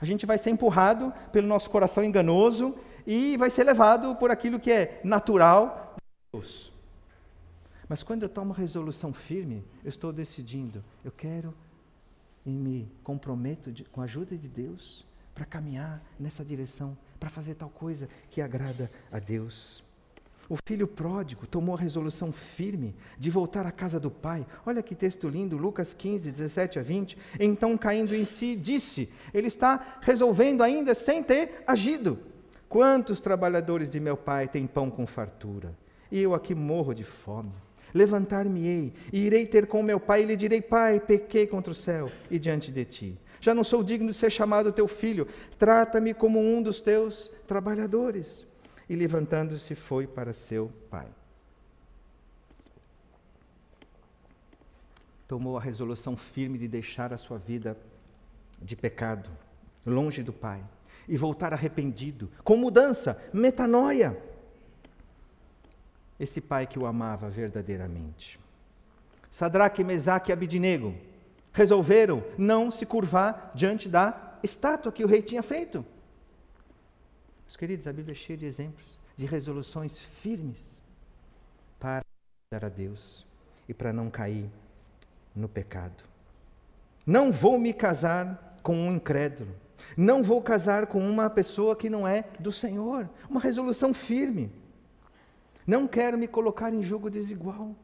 [0.00, 2.74] A gente vai ser empurrado pelo nosso coração enganoso
[3.06, 6.72] e vai ser levado por aquilo que é natural de Deus.
[7.90, 11.52] Mas quando eu tomo resolução firme, eu estou decidindo, eu quero
[12.46, 17.56] e me comprometo de, com a ajuda de Deus para caminhar nessa direção, para fazer
[17.56, 19.82] tal coisa que agrada a Deus.
[20.48, 24.46] O filho pródigo tomou a resolução firme de voltar à casa do pai.
[24.64, 27.18] Olha que texto lindo, Lucas 15, 17 a 20.
[27.40, 32.20] Então, caindo em si, disse: Ele está resolvendo ainda sem ter agido.
[32.68, 35.76] Quantos trabalhadores de meu pai têm pão com fartura?
[36.08, 37.50] E eu aqui morro de fome.
[37.92, 42.10] Levantar-me-ei e irei ter com meu pai e lhe direi: Pai, pequei contra o céu
[42.30, 43.18] e diante de ti.
[43.40, 45.26] Já não sou digno de ser chamado teu filho.
[45.58, 48.46] Trata-me como um dos teus trabalhadores.
[48.88, 51.06] E levantando-se, foi para seu pai.
[55.26, 57.76] Tomou a resolução firme de deixar a sua vida
[58.60, 59.30] de pecado,
[59.86, 60.62] longe do pai,
[61.08, 64.20] e voltar arrependido, com mudança, metanoia
[66.20, 68.38] esse pai que o amava verdadeiramente.
[69.30, 70.94] Sadraque, Mesaque e Abidinego
[71.52, 75.84] resolveram não se curvar diante da estátua que o rei tinha feito.
[77.44, 80.82] Meus queridos, a Bíblia é cheia de exemplos, de resoluções firmes
[81.78, 82.04] para
[82.52, 83.26] dar a Deus
[83.68, 84.48] e para não cair
[85.34, 86.04] no pecado.
[87.06, 89.54] Não vou me casar com um incrédulo.
[89.96, 93.08] Não vou casar com uma pessoa que não é do Senhor.
[93.28, 94.52] Uma resolução firme.
[95.70, 97.76] Não quero me colocar em jogo desigual.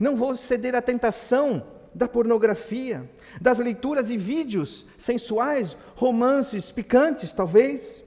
[0.00, 1.62] Não vou ceder à tentação
[1.94, 3.06] da pornografia,
[3.38, 8.02] das leituras e vídeos sensuais, romances picantes, talvez.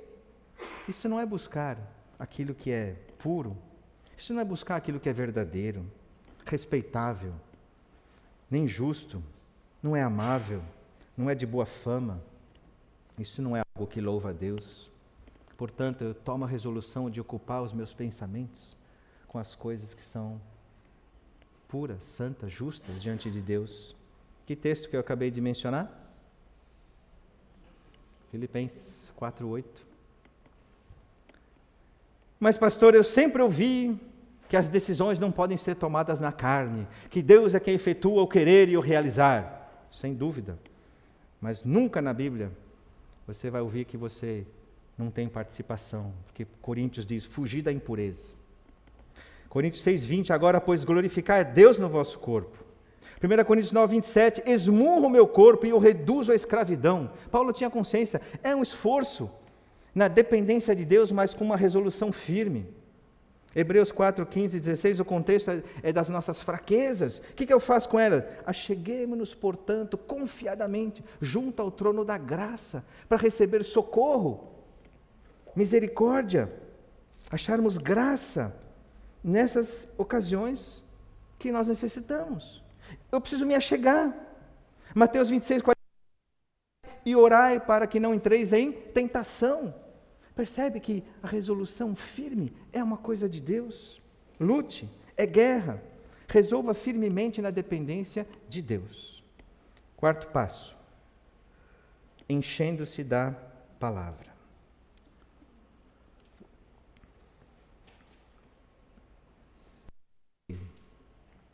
[0.88, 1.78] Isso não é buscar
[2.18, 3.56] aquilo que é puro.
[4.18, 5.86] Isso não é buscar aquilo que é verdadeiro,
[6.44, 7.34] respeitável,
[8.50, 9.22] nem justo,
[9.84, 10.64] não é amável,
[11.16, 12.20] não é de boa fama.
[13.20, 14.90] Isso não é algo que louva a Deus.
[15.56, 18.79] Portanto, eu tomo a resolução de ocupar os meus pensamentos
[19.30, 20.42] com as coisas que são
[21.70, 23.96] puras, santas, justas diante de Deus.
[24.46, 25.88] Que texto que eu acabei de mencionar?
[28.32, 29.64] Filipenses 4:8.
[32.40, 34.00] Mas pastor, eu sempre ouvi
[34.50, 38.28] que as decisões não podem ser tomadas na carne, que Deus é quem efetua o
[38.28, 39.88] querer e o realizar.
[39.92, 40.58] Sem dúvida.
[41.40, 42.52] Mas nunca na Bíblia
[43.28, 44.46] você vai ouvir que você
[44.98, 48.39] não tem participação, porque Coríntios diz: fugir da impureza.
[49.50, 52.64] Coríntios 6, 20, agora, pois, glorificar Deus no vosso corpo.
[53.22, 57.12] 1 Coríntios 9, 27, esmurro o meu corpo e o reduzo à escravidão.
[57.32, 59.30] Paulo tinha consciência, é um esforço
[59.94, 62.68] na dependência de Deus, mas com uma resolução firme.
[63.56, 67.18] Hebreus 4, 15 e 16, o contexto é, é das nossas fraquezas.
[67.18, 68.24] O que, que eu faço com elas?
[68.46, 74.48] Acheguemos-nos, portanto, confiadamente, junto ao trono da graça, para receber socorro,
[75.56, 76.54] misericórdia,
[77.32, 78.56] acharmos graça
[79.24, 80.84] nessas ocasiões
[81.38, 82.64] que nós necessitamos.
[83.12, 84.14] Eu preciso me achegar.
[84.94, 85.80] Mateus 26, 40.
[87.06, 89.74] e orai para que não entreis em tentação.
[90.36, 94.02] Percebe que a resolução firme é uma coisa de Deus.
[94.40, 95.82] Lute, é guerra.
[96.28, 99.24] Resolva firmemente na dependência de Deus.
[99.98, 100.78] Quarto passo:
[102.28, 103.36] enchendo-se da
[103.80, 104.29] palavra.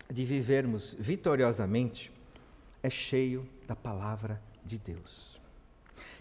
[0.09, 2.11] De vivermos vitoriosamente
[2.81, 5.39] é cheio da palavra de Deus.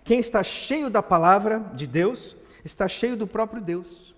[0.03, 4.14] Quem está cheio da palavra de Deus está cheio do próprio Deus.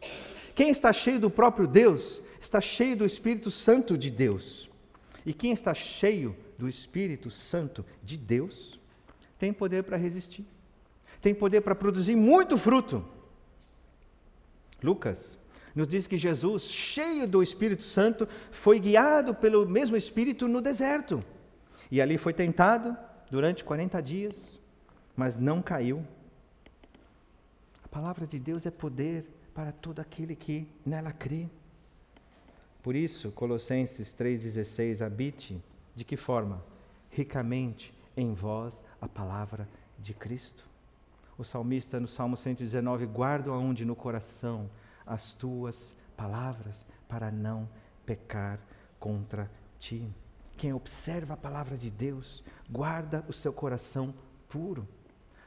[0.55, 4.71] Quem está cheio do próprio Deus está cheio do Espírito Santo de Deus.
[5.25, 8.81] E quem está cheio do Espírito Santo de Deus
[9.39, 10.47] tem poder para resistir,
[11.21, 13.05] tem poder para produzir muito fruto.
[14.83, 15.39] Lucas
[15.77, 21.21] nos diz que Jesus, cheio do Espírito Santo, foi guiado pelo mesmo Espírito no deserto.
[21.91, 22.97] E ali foi tentado
[23.31, 24.59] durante 40 dias,
[25.15, 26.03] mas não caiu.
[27.85, 31.47] A palavra de Deus é poder para todo aquele que nela crê.
[32.83, 35.63] Por isso, Colossenses 3,16, habite
[35.95, 36.63] de que forma?
[37.11, 40.65] Ricamente em vós a palavra de Cristo.
[41.37, 44.71] O salmista no Salmo 119, guarda aonde no coração
[45.07, 46.75] as tuas palavras
[47.09, 47.69] para não
[48.05, 48.59] pecar
[48.99, 50.09] contra ti.
[50.57, 54.15] Quem observa a palavra de Deus, guarda o seu coração
[54.49, 54.89] puro.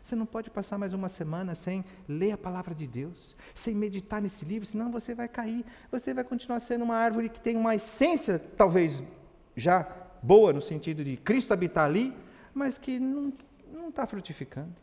[0.04, 4.22] Você não pode passar mais uma semana sem ler a palavra de Deus, sem meditar
[4.22, 5.66] nesse livro, senão você vai cair.
[5.92, 9.04] Você vai continuar sendo uma árvore que tem uma essência, talvez
[9.56, 9.88] já
[10.22, 12.16] boa, no sentido de Cristo habitar ali,
[12.54, 13.34] mas que não
[13.90, 14.74] está frutificando.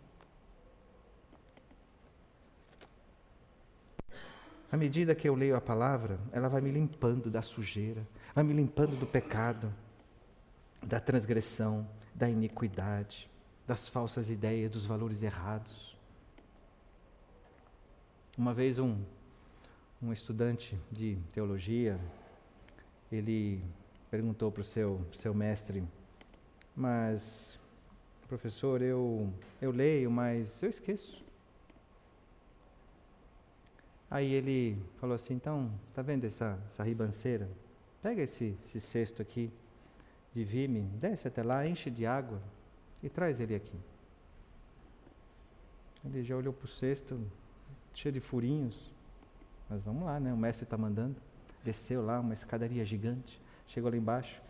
[4.70, 8.52] À medida que eu leio a palavra, ela vai me limpando da sujeira, vai me
[8.52, 9.72] limpando do pecado,
[10.82, 13.30] da transgressão, da iniquidade,
[13.66, 15.96] das falsas ideias, dos valores errados.
[18.36, 18.98] Uma vez um,
[20.02, 21.98] um estudante de teologia,
[23.10, 23.62] ele
[24.10, 25.84] perguntou para o seu, seu mestre,
[26.74, 27.58] mas,
[28.28, 31.25] professor, eu, eu leio, mas eu esqueço.
[34.10, 37.48] Aí ele falou assim, então, tá vendo essa, essa ribanceira?
[38.02, 39.50] Pega esse, esse cesto aqui
[40.34, 42.40] de vime, desce até lá, enche de água
[43.02, 43.76] e traz ele aqui.
[46.04, 47.20] Ele já olhou para o cesto,
[47.94, 48.92] cheio de furinhos,
[49.68, 50.32] mas vamos lá, né?
[50.32, 51.16] O mestre está mandando.
[51.64, 54.40] Desceu lá, uma escadaria gigante, chegou lá embaixo,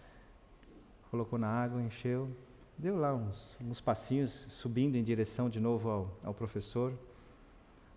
[1.11, 2.29] colocou na água, encheu,
[2.77, 6.93] deu lá uns, uns passinhos, subindo em direção de novo ao, ao professor.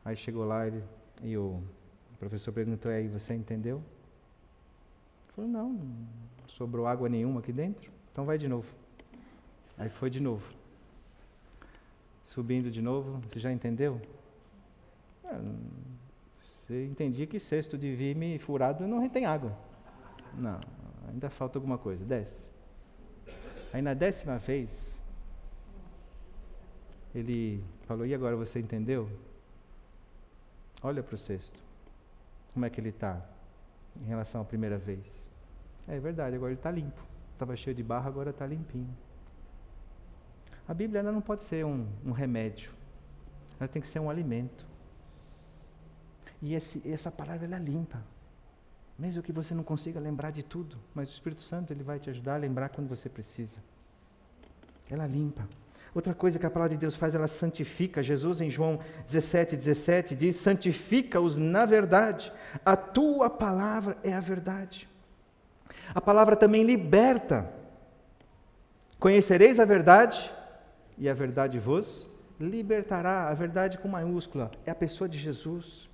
[0.06, 0.82] Aí chegou lá ele,
[1.22, 1.62] e o
[2.18, 3.78] professor perguntou, aí você entendeu?
[3.78, 8.68] Ele falou, não, não sobrou água nenhuma aqui dentro, então vai de novo.
[9.78, 10.46] Aí foi de novo.
[12.24, 14.00] Subindo de novo, você já entendeu?
[15.24, 15.42] Ah,
[16.40, 19.58] você entendia que cesto de vime furado não retém água.
[20.38, 20.60] Não,
[21.08, 22.04] ainda falta alguma coisa.
[22.06, 22.50] Desce.
[23.74, 25.02] Aí na décima vez,
[27.14, 29.10] ele falou: E agora você entendeu?
[30.82, 31.62] Olha para o cesto.
[32.54, 33.22] Como é que ele está
[34.02, 35.30] em relação à primeira vez?
[35.88, 37.02] É verdade, agora ele está limpo.
[37.34, 38.96] Estava cheio de barro, agora está limpinho.
[40.68, 42.72] A Bíblia ela não pode ser um, um, remédio.
[43.60, 44.66] Ela tem que ser um alimento.
[46.42, 48.02] E esse, essa palavra ela é limpa.
[48.98, 52.10] Mesmo que você não consiga lembrar de tudo, mas o Espírito Santo ele vai te
[52.10, 53.58] ajudar a lembrar quando você precisa.
[54.90, 55.48] Ela limpa.
[55.94, 58.04] Outra coisa que a palavra de Deus faz, ela santifica.
[58.04, 62.32] Jesus, em João 17, 17, diz: santifica-os na verdade.
[62.64, 64.88] A tua palavra é a verdade.
[65.94, 67.50] A palavra também liberta.
[69.00, 70.32] Conhecereis a verdade,
[70.98, 73.28] e a verdade vos libertará.
[73.30, 75.90] A verdade com maiúscula é a pessoa de Jesus.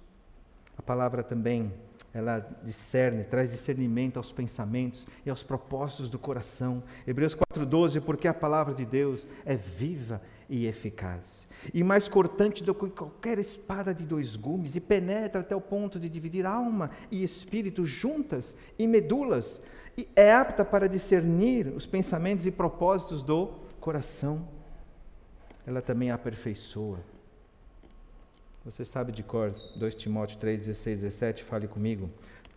[0.78, 1.72] A palavra também
[2.16, 6.82] ela discerne, traz discernimento aos pensamentos e aos propósitos do coração.
[7.06, 12.74] Hebreus 4,12, porque a palavra de Deus é viva e eficaz, e mais cortante do
[12.74, 17.22] que qualquer espada de dois gumes, e penetra até o ponto de dividir alma e
[17.22, 19.62] espírito juntas e medulas,
[19.98, 23.48] e é apta para discernir os pensamentos e propósitos do
[23.82, 24.48] coração.
[25.68, 27.15] Ela também aperfeiçoa
[28.66, 31.44] você sabe de cor 2 Timóteo 3, 16, 17?
[31.44, 32.10] Fale comigo.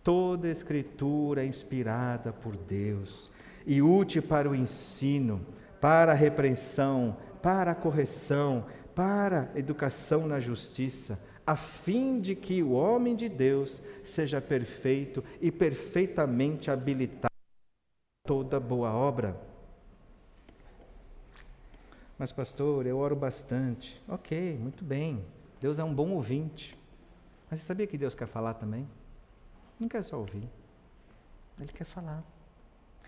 [0.03, 3.29] Toda escritura é inspirada por Deus
[3.63, 5.45] e útil para o ensino,
[5.79, 12.63] para a repreensão, para a correção, para a educação na justiça, a fim de que
[12.63, 17.27] o homem de Deus seja perfeito e perfeitamente habilitado
[18.25, 19.39] a toda boa obra.
[22.17, 24.01] Mas, pastor, eu oro bastante.
[24.07, 25.23] Ok, muito bem.
[25.59, 26.77] Deus é um bom ouvinte.
[27.49, 28.87] Mas você sabia que Deus quer falar também?
[29.79, 30.47] Não quer só ouvir.
[31.59, 32.23] Ele quer falar.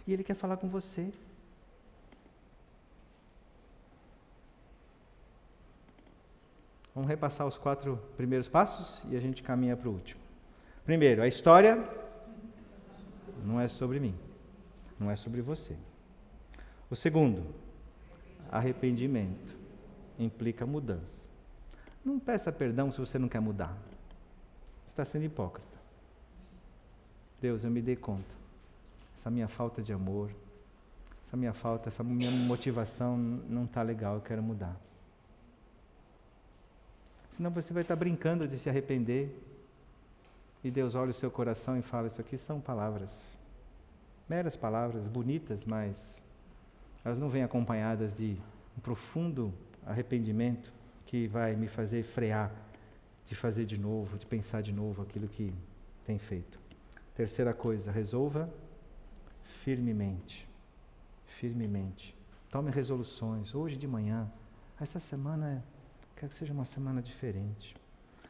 [0.06, 1.12] E Ele quer falar com você.
[6.94, 10.20] Vamos repassar os quatro primeiros passos e a gente caminha para o último.
[10.84, 11.82] Primeiro, a história
[13.46, 14.14] não é sobre mim,
[15.00, 15.76] não é sobre você.
[16.90, 17.56] O segundo,
[18.52, 19.56] arrependimento
[20.20, 21.31] implica mudança.
[22.04, 23.76] Não peça perdão se você não quer mudar.
[24.90, 25.68] Está sendo hipócrita.
[27.40, 28.42] Deus, eu me dei conta.
[29.18, 30.32] Essa minha falta de amor,
[31.28, 34.76] essa minha falta, essa minha motivação não está legal, eu quero mudar.
[37.38, 39.36] Senão você vai estar brincando de se arrepender.
[40.64, 43.10] E Deus olha o seu coração e fala: Isso aqui são palavras,
[44.28, 46.22] meras palavras, bonitas, mas
[47.04, 48.38] elas não vêm acompanhadas de
[48.78, 49.54] um profundo
[49.86, 50.72] arrependimento
[51.12, 52.50] que vai me fazer frear
[53.26, 55.54] de fazer de novo, de pensar de novo aquilo que
[56.06, 56.58] tem feito.
[57.14, 58.50] Terceira coisa, resolva
[59.62, 60.48] firmemente.
[61.26, 62.16] Firmemente.
[62.50, 63.54] Tome resoluções.
[63.54, 64.32] Hoje de manhã,
[64.80, 65.62] essa semana é
[66.16, 67.76] Quero que seja uma semana diferente.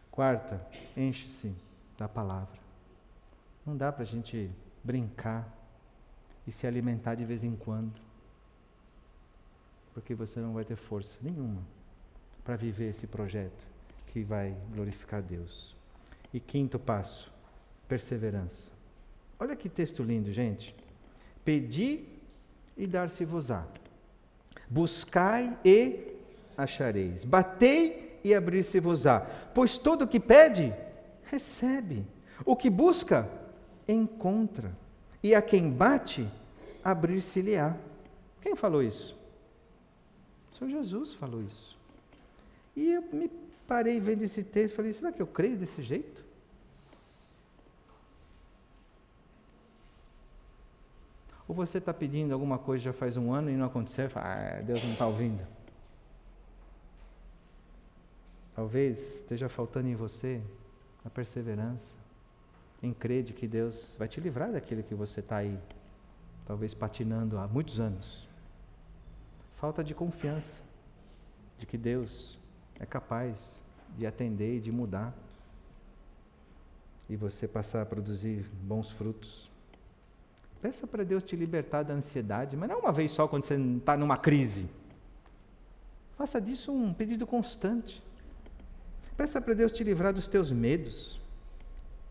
[0.09, 0.65] Quarta,
[0.97, 1.53] enche-se
[1.97, 2.59] da palavra.
[3.63, 4.49] Não dá para a gente
[4.83, 5.47] brincar
[6.47, 8.01] e se alimentar de vez em quando,
[9.93, 11.61] porque você não vai ter força nenhuma
[12.43, 13.65] para viver esse projeto
[14.07, 15.75] que vai glorificar Deus.
[16.33, 17.31] E quinto passo,
[17.87, 18.71] perseverança.
[19.39, 20.75] Olha que texto lindo, gente.
[21.43, 22.05] Pedi
[22.77, 23.65] e dar-se-vos-á.
[24.69, 26.15] Buscai e
[26.57, 27.25] achareis.
[27.25, 29.19] Batei e abrir-se-vos-á.
[29.53, 30.73] Pois todo o que pede,
[31.25, 32.05] recebe.
[32.45, 33.29] O que busca,
[33.87, 34.71] encontra.
[35.23, 36.27] E a quem bate,
[36.83, 37.75] abrir-se-lhe-á.
[38.41, 39.17] Quem falou isso?
[40.51, 41.77] O Senhor Jesus falou isso.
[42.75, 43.29] E eu me
[43.67, 46.23] parei vendo esse texto e falei: será que eu creio desse jeito?
[51.47, 54.09] Ou você está pedindo alguma coisa já faz um ano e não aconteceu?
[54.09, 55.45] Fala, ah, Deus não está ouvindo.
[58.55, 60.41] Talvez esteja faltando em você
[61.03, 61.83] a perseverança,
[62.81, 65.57] em crer de que Deus vai te livrar daquilo que você está aí,
[66.45, 68.25] talvez patinando há muitos anos.
[69.57, 70.61] Falta de confiança
[71.57, 72.39] de que Deus
[72.81, 73.61] é capaz
[73.95, 75.13] de atender e de mudar
[77.07, 79.51] e você passar a produzir bons frutos.
[80.61, 83.95] Peça para Deus te libertar da ansiedade, mas não uma vez só quando você está
[83.95, 84.67] numa crise.
[86.17, 88.01] Faça disso um pedido constante.
[89.15, 91.19] Peça para Deus te livrar dos teus medos,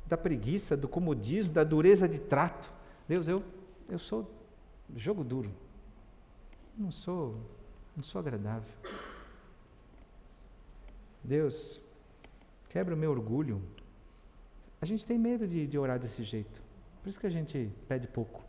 [0.07, 2.71] da preguiça, do comodismo, da dureza de trato.
[3.09, 3.43] Deus, eu,
[3.89, 4.31] eu sou
[4.97, 5.51] jogo duro.
[6.77, 7.37] Não sou,
[7.97, 8.71] não sou agradável.
[11.31, 11.81] Deus,
[12.70, 13.62] quebra o meu orgulho.
[14.83, 16.61] A gente tem medo de, de orar desse jeito.
[17.01, 18.41] Por isso que a gente pede pouco.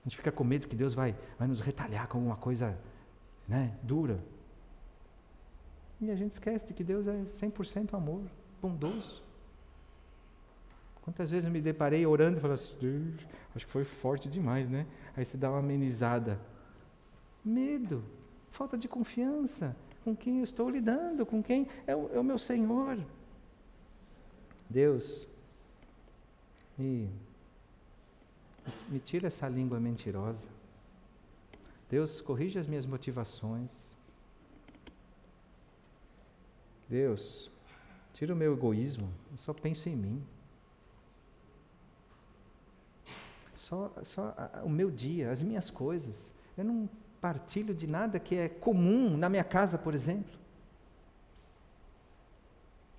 [0.00, 2.78] A gente fica com medo que Deus vai, vai nos retalhar com alguma coisa
[3.48, 4.20] né, dura.
[6.00, 8.22] E a gente esquece de que Deus é 100% amor,
[8.62, 9.20] bondoso.
[11.02, 13.16] Quantas vezes eu me deparei orando e falei assim,
[13.56, 14.86] acho que foi forte demais, né?
[15.16, 16.38] Aí você dá uma amenizada.
[17.44, 18.04] Medo,
[18.52, 19.74] falta de confiança
[20.08, 22.98] com quem eu estou lidando, com quem é o, é o meu Senhor.
[24.70, 25.28] Deus,
[26.78, 27.10] me,
[28.88, 30.48] me tira essa língua mentirosa.
[31.90, 33.70] Deus, corrija as minhas motivações.
[36.88, 37.50] Deus,
[38.14, 40.24] tira o meu egoísmo, eu só penso em mim.
[43.56, 44.34] Só, só
[44.64, 46.32] o meu dia, as minhas coisas.
[46.56, 46.88] Eu não
[47.20, 50.38] partilho de nada que é comum na minha casa, por exemplo.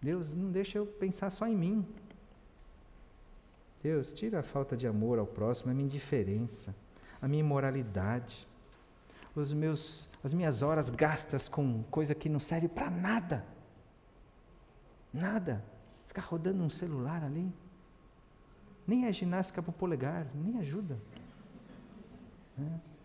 [0.01, 1.85] Deus, não deixa eu pensar só em mim.
[3.81, 6.75] Deus, tira a falta de amor ao próximo, a minha indiferença,
[7.21, 8.47] a minha imoralidade,
[9.35, 13.45] os meus, as minhas horas gastas com coisa que não serve para nada.
[15.13, 15.63] Nada.
[16.07, 17.51] Ficar rodando um celular ali.
[18.85, 20.97] Nem é ginástica para o polegar, nem ajuda.
[22.57, 22.98] É.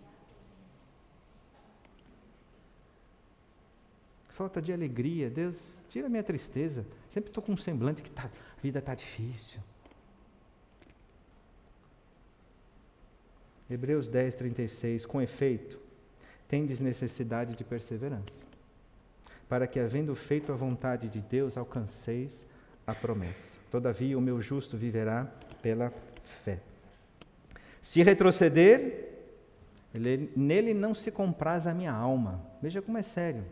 [4.35, 5.31] Falta de alegria.
[5.31, 5.57] Deus,
[5.89, 6.85] tira a minha tristeza.
[7.13, 9.61] Sempre estou com um semblante que tá, a vida está difícil.
[13.71, 15.07] Hebreus 10, 36.
[15.07, 15.79] Com efeito,
[16.49, 18.45] tendes necessidade de perseverança
[19.49, 22.45] para que, havendo feito a vontade de Deus, alcanceis
[22.87, 23.59] a promessa.
[23.71, 25.31] Todavia, o meu justo viverá
[25.63, 25.93] pela
[26.45, 26.59] fé.
[27.83, 29.13] Se retroceder,
[29.95, 32.41] Ele, nele não se compraz a minha alma.
[32.61, 33.45] Veja como é sério.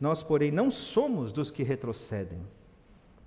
[0.00, 2.40] Nós, porém, não somos dos que retrocedem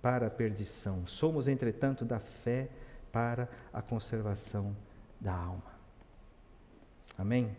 [0.02, 1.06] para a perdição.
[1.06, 2.70] Somos, entretanto, da fé
[3.12, 4.76] para a conservação
[5.22, 5.72] da alma.
[7.18, 7.56] Amém?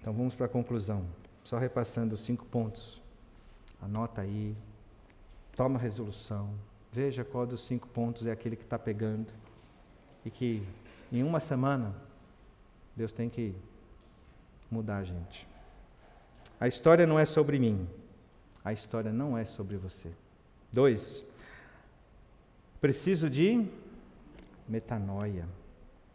[0.00, 1.06] Então vamos para a conclusão.
[1.42, 3.00] Só repassando os cinco pontos.
[3.80, 4.54] Anota aí,
[5.56, 6.54] toma a resolução,
[6.92, 9.32] veja qual dos cinco pontos é aquele que está pegando
[10.24, 10.64] e que
[11.10, 11.92] em uma semana
[12.94, 13.56] Deus tem que
[14.70, 15.51] mudar a gente.
[16.62, 17.88] A história não é sobre mim,
[18.64, 20.12] a história não é sobre você.
[20.70, 21.20] Dois,
[22.80, 23.68] preciso de
[24.68, 25.48] metanoia.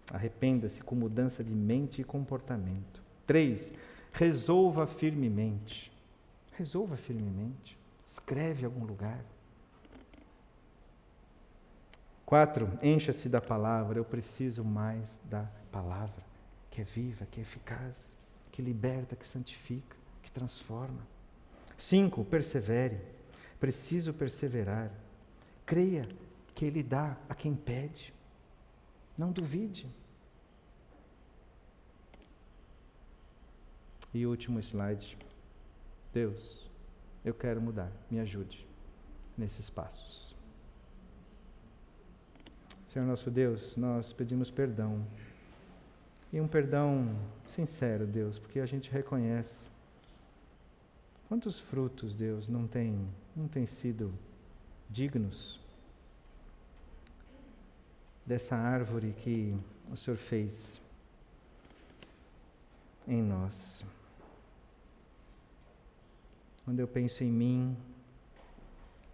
[0.09, 3.03] Arrependa-se com mudança de mente e comportamento.
[3.25, 3.73] Três,
[4.13, 5.91] resolva firmemente.
[6.53, 7.77] Resolva firmemente.
[8.05, 9.19] Escreve em algum lugar.
[12.25, 13.99] Quatro, encha-se da palavra.
[13.99, 16.23] Eu preciso mais da palavra,
[16.71, 18.15] que é viva, que é eficaz,
[18.49, 19.96] que liberta, que santifica,
[20.37, 21.01] transforma.
[21.77, 23.01] Cinco, persevere.
[23.59, 24.91] Preciso perseverar.
[25.65, 26.03] Creia
[26.53, 28.13] que Ele dá a quem pede.
[29.17, 29.87] Não duvide.
[34.13, 35.17] E último slide.
[36.13, 36.69] Deus,
[37.25, 38.65] eu quero mudar, me ajude
[39.37, 40.35] nesses passos.
[42.89, 45.05] Senhor nosso Deus, nós pedimos perdão.
[46.31, 47.15] E um perdão
[47.47, 49.69] sincero, Deus, porque a gente reconhece
[51.27, 54.13] quantos frutos, Deus, não tem, não tem sido
[54.89, 55.59] dignos
[58.25, 59.57] dessa árvore que
[59.91, 60.81] o Senhor fez
[63.07, 63.85] em nós.
[66.65, 67.77] Quando eu penso em mim,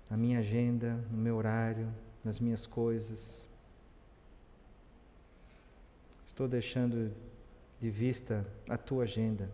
[0.10, 1.88] na minha agenda, no meu horário,
[2.24, 3.48] nas minhas coisas,
[6.26, 7.12] estou deixando
[7.80, 9.50] de vista a tua agenda.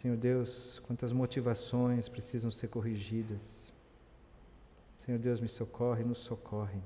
[0.00, 3.70] Senhor Deus, quantas motivações precisam ser corrigidas.
[5.04, 6.80] Senhor Deus, me socorre, nos socorre.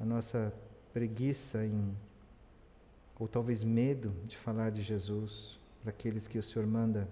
[0.00, 0.54] A nossa
[0.90, 1.94] preguiça em,
[3.20, 7.06] ou talvez medo de falar de Jesus para aqueles que o Senhor manda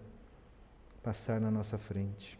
[1.03, 2.39] passar na nossa frente.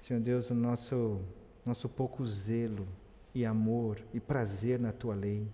[0.00, 1.20] Senhor Deus, o nosso,
[1.66, 2.88] nosso pouco zelo
[3.34, 5.46] e amor e prazer na tua lei.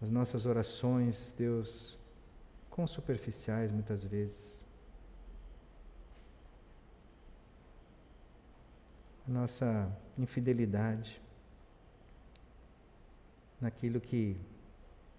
[0.00, 1.98] As nossas orações, Deus,
[2.70, 4.64] com superficiais muitas vezes.
[9.26, 11.20] A nossa infidelidade
[13.60, 14.36] naquilo que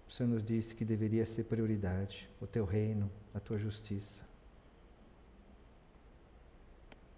[0.08, 4.22] o Senhor nos disse que deveria ser prioridade: o teu reino, a tua justiça.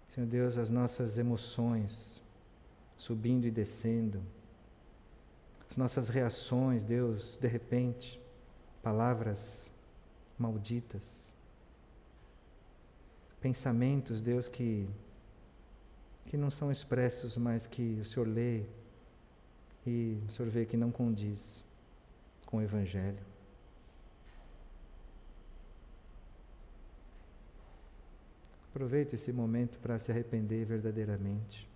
[0.09, 2.21] Senhor Deus, as nossas emoções
[2.95, 4.21] subindo e descendo,
[5.75, 8.19] nossas reações, Deus, de repente,
[8.81, 9.71] palavras
[10.37, 11.03] malditas,
[13.39, 14.87] pensamentos, Deus, que,
[16.25, 18.63] que não são expressos, mas que o Senhor lê
[19.85, 21.63] e o senhor vê que não condiz
[22.45, 23.19] com o Evangelho.
[28.69, 31.67] Aproveite esse momento para se arrepender verdadeiramente,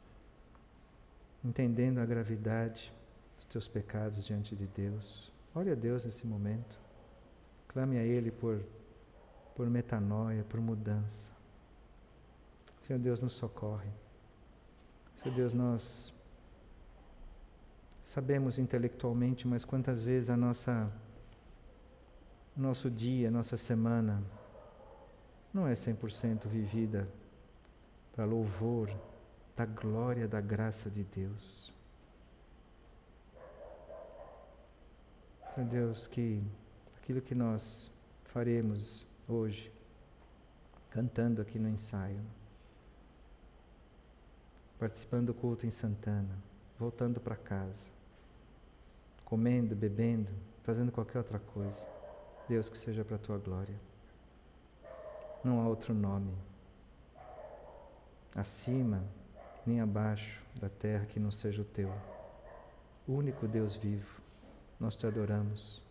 [1.43, 2.91] entendendo a gravidade
[3.49, 5.31] teus pecados diante de Deus.
[5.55, 6.79] Ore a Deus nesse momento.
[7.67, 8.61] Clame a Ele por,
[9.55, 11.27] por metanoia, por mudança.
[12.85, 13.89] Senhor Deus, nos socorre.
[15.21, 16.13] Senhor Deus, nós
[18.07, 20.89] Sabemos intelectualmente, mas quantas vezes a nossa
[22.55, 24.23] nosso dia, nossa semana
[25.53, 27.05] não é 100% vivida
[28.15, 28.89] para louvor
[29.57, 31.71] da glória da graça de Deus.
[35.57, 36.39] Senhor Deus, que
[37.01, 37.89] aquilo que nós
[38.25, 39.71] faremos hoje,
[40.91, 42.21] cantando aqui no ensaio,
[44.77, 46.37] participando do culto em Santana,
[46.77, 47.89] voltando para casa,
[49.25, 50.29] comendo, bebendo,
[50.61, 51.87] fazendo qualquer outra coisa.
[52.47, 53.75] Deus, que seja para a tua glória.
[55.43, 56.35] Não há outro nome
[58.35, 59.03] acima
[59.65, 61.91] nem abaixo da terra que não seja o teu.
[63.07, 64.26] O único Deus vivo,
[64.79, 65.81] nós te adoramos,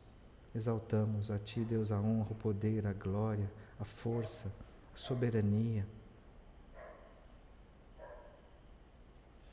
[0.55, 4.51] exaltamos a ti, Deus, a honra, o poder, a glória, a força,
[4.95, 5.87] a soberania.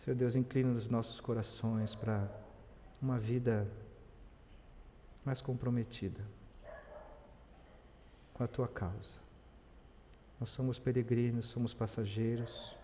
[0.04, 2.30] Senhor Deus, inclina os nossos corações para
[3.02, 3.68] uma vida
[5.26, 6.22] mais comprometida
[8.34, 9.22] com a tua causa.
[10.40, 12.76] Nós somos peregrinos, somos passageiros,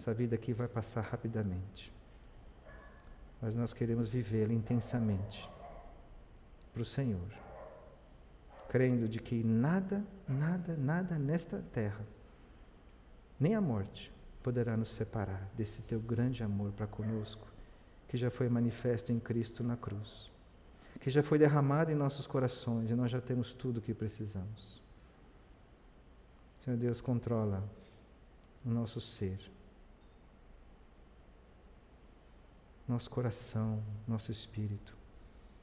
[0.00, 1.93] Essa vida aqui vai passar rapidamente.
[3.44, 5.46] Mas nós queremos vivê-la intensamente
[6.72, 7.28] para o Senhor,
[8.70, 12.00] crendo de que nada, nada, nada nesta terra,
[13.38, 14.10] nem a morte,
[14.42, 17.46] poderá nos separar desse teu grande amor para conosco,
[18.08, 20.30] que já foi manifesto em Cristo na cruz,
[20.98, 24.82] que já foi derramado em nossos corações e nós já temos tudo o que precisamos.
[26.64, 27.62] Senhor Deus, controla
[28.64, 29.38] o nosso ser,
[32.86, 34.96] nosso coração, nosso espírito.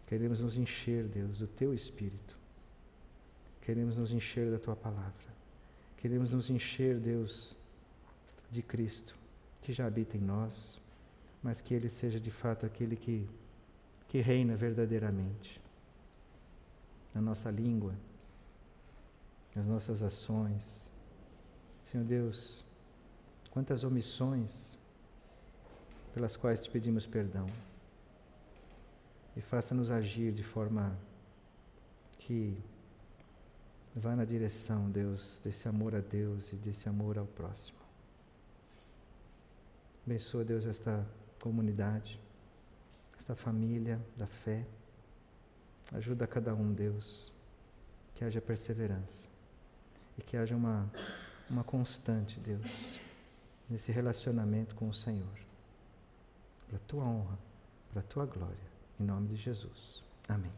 [0.07, 2.37] Queremos nos encher, Deus, do teu espírito.
[3.61, 5.31] Queremos nos encher da tua palavra.
[5.97, 7.55] Queremos nos encher, Deus,
[8.49, 9.15] de Cristo,
[9.61, 10.81] que já habita em nós,
[11.43, 13.29] mas que Ele seja de fato aquele que,
[14.09, 15.61] que reina verdadeiramente
[17.13, 17.93] na nossa língua,
[19.55, 20.89] nas nossas ações.
[21.83, 22.63] Senhor Deus,
[23.51, 24.77] quantas omissões
[26.13, 27.47] pelas quais te pedimos perdão.
[29.35, 30.97] E faça-nos agir de forma
[32.19, 32.57] que
[33.95, 37.79] vá na direção, Deus, desse amor a Deus e desse amor ao próximo.
[40.05, 41.05] Abençoa, Deus, esta
[41.39, 42.19] comunidade,
[43.19, 44.65] esta família da fé.
[45.93, 47.31] Ajuda cada um, Deus,
[48.15, 49.27] que haja perseverança
[50.17, 50.89] e que haja uma,
[51.49, 52.65] uma constante, Deus,
[53.69, 55.40] nesse relacionamento com o Senhor.
[56.71, 57.37] Para a tua honra,
[57.89, 58.71] para a tua glória.
[58.97, 60.01] Em nome de Jesus.
[60.29, 60.53] Amém.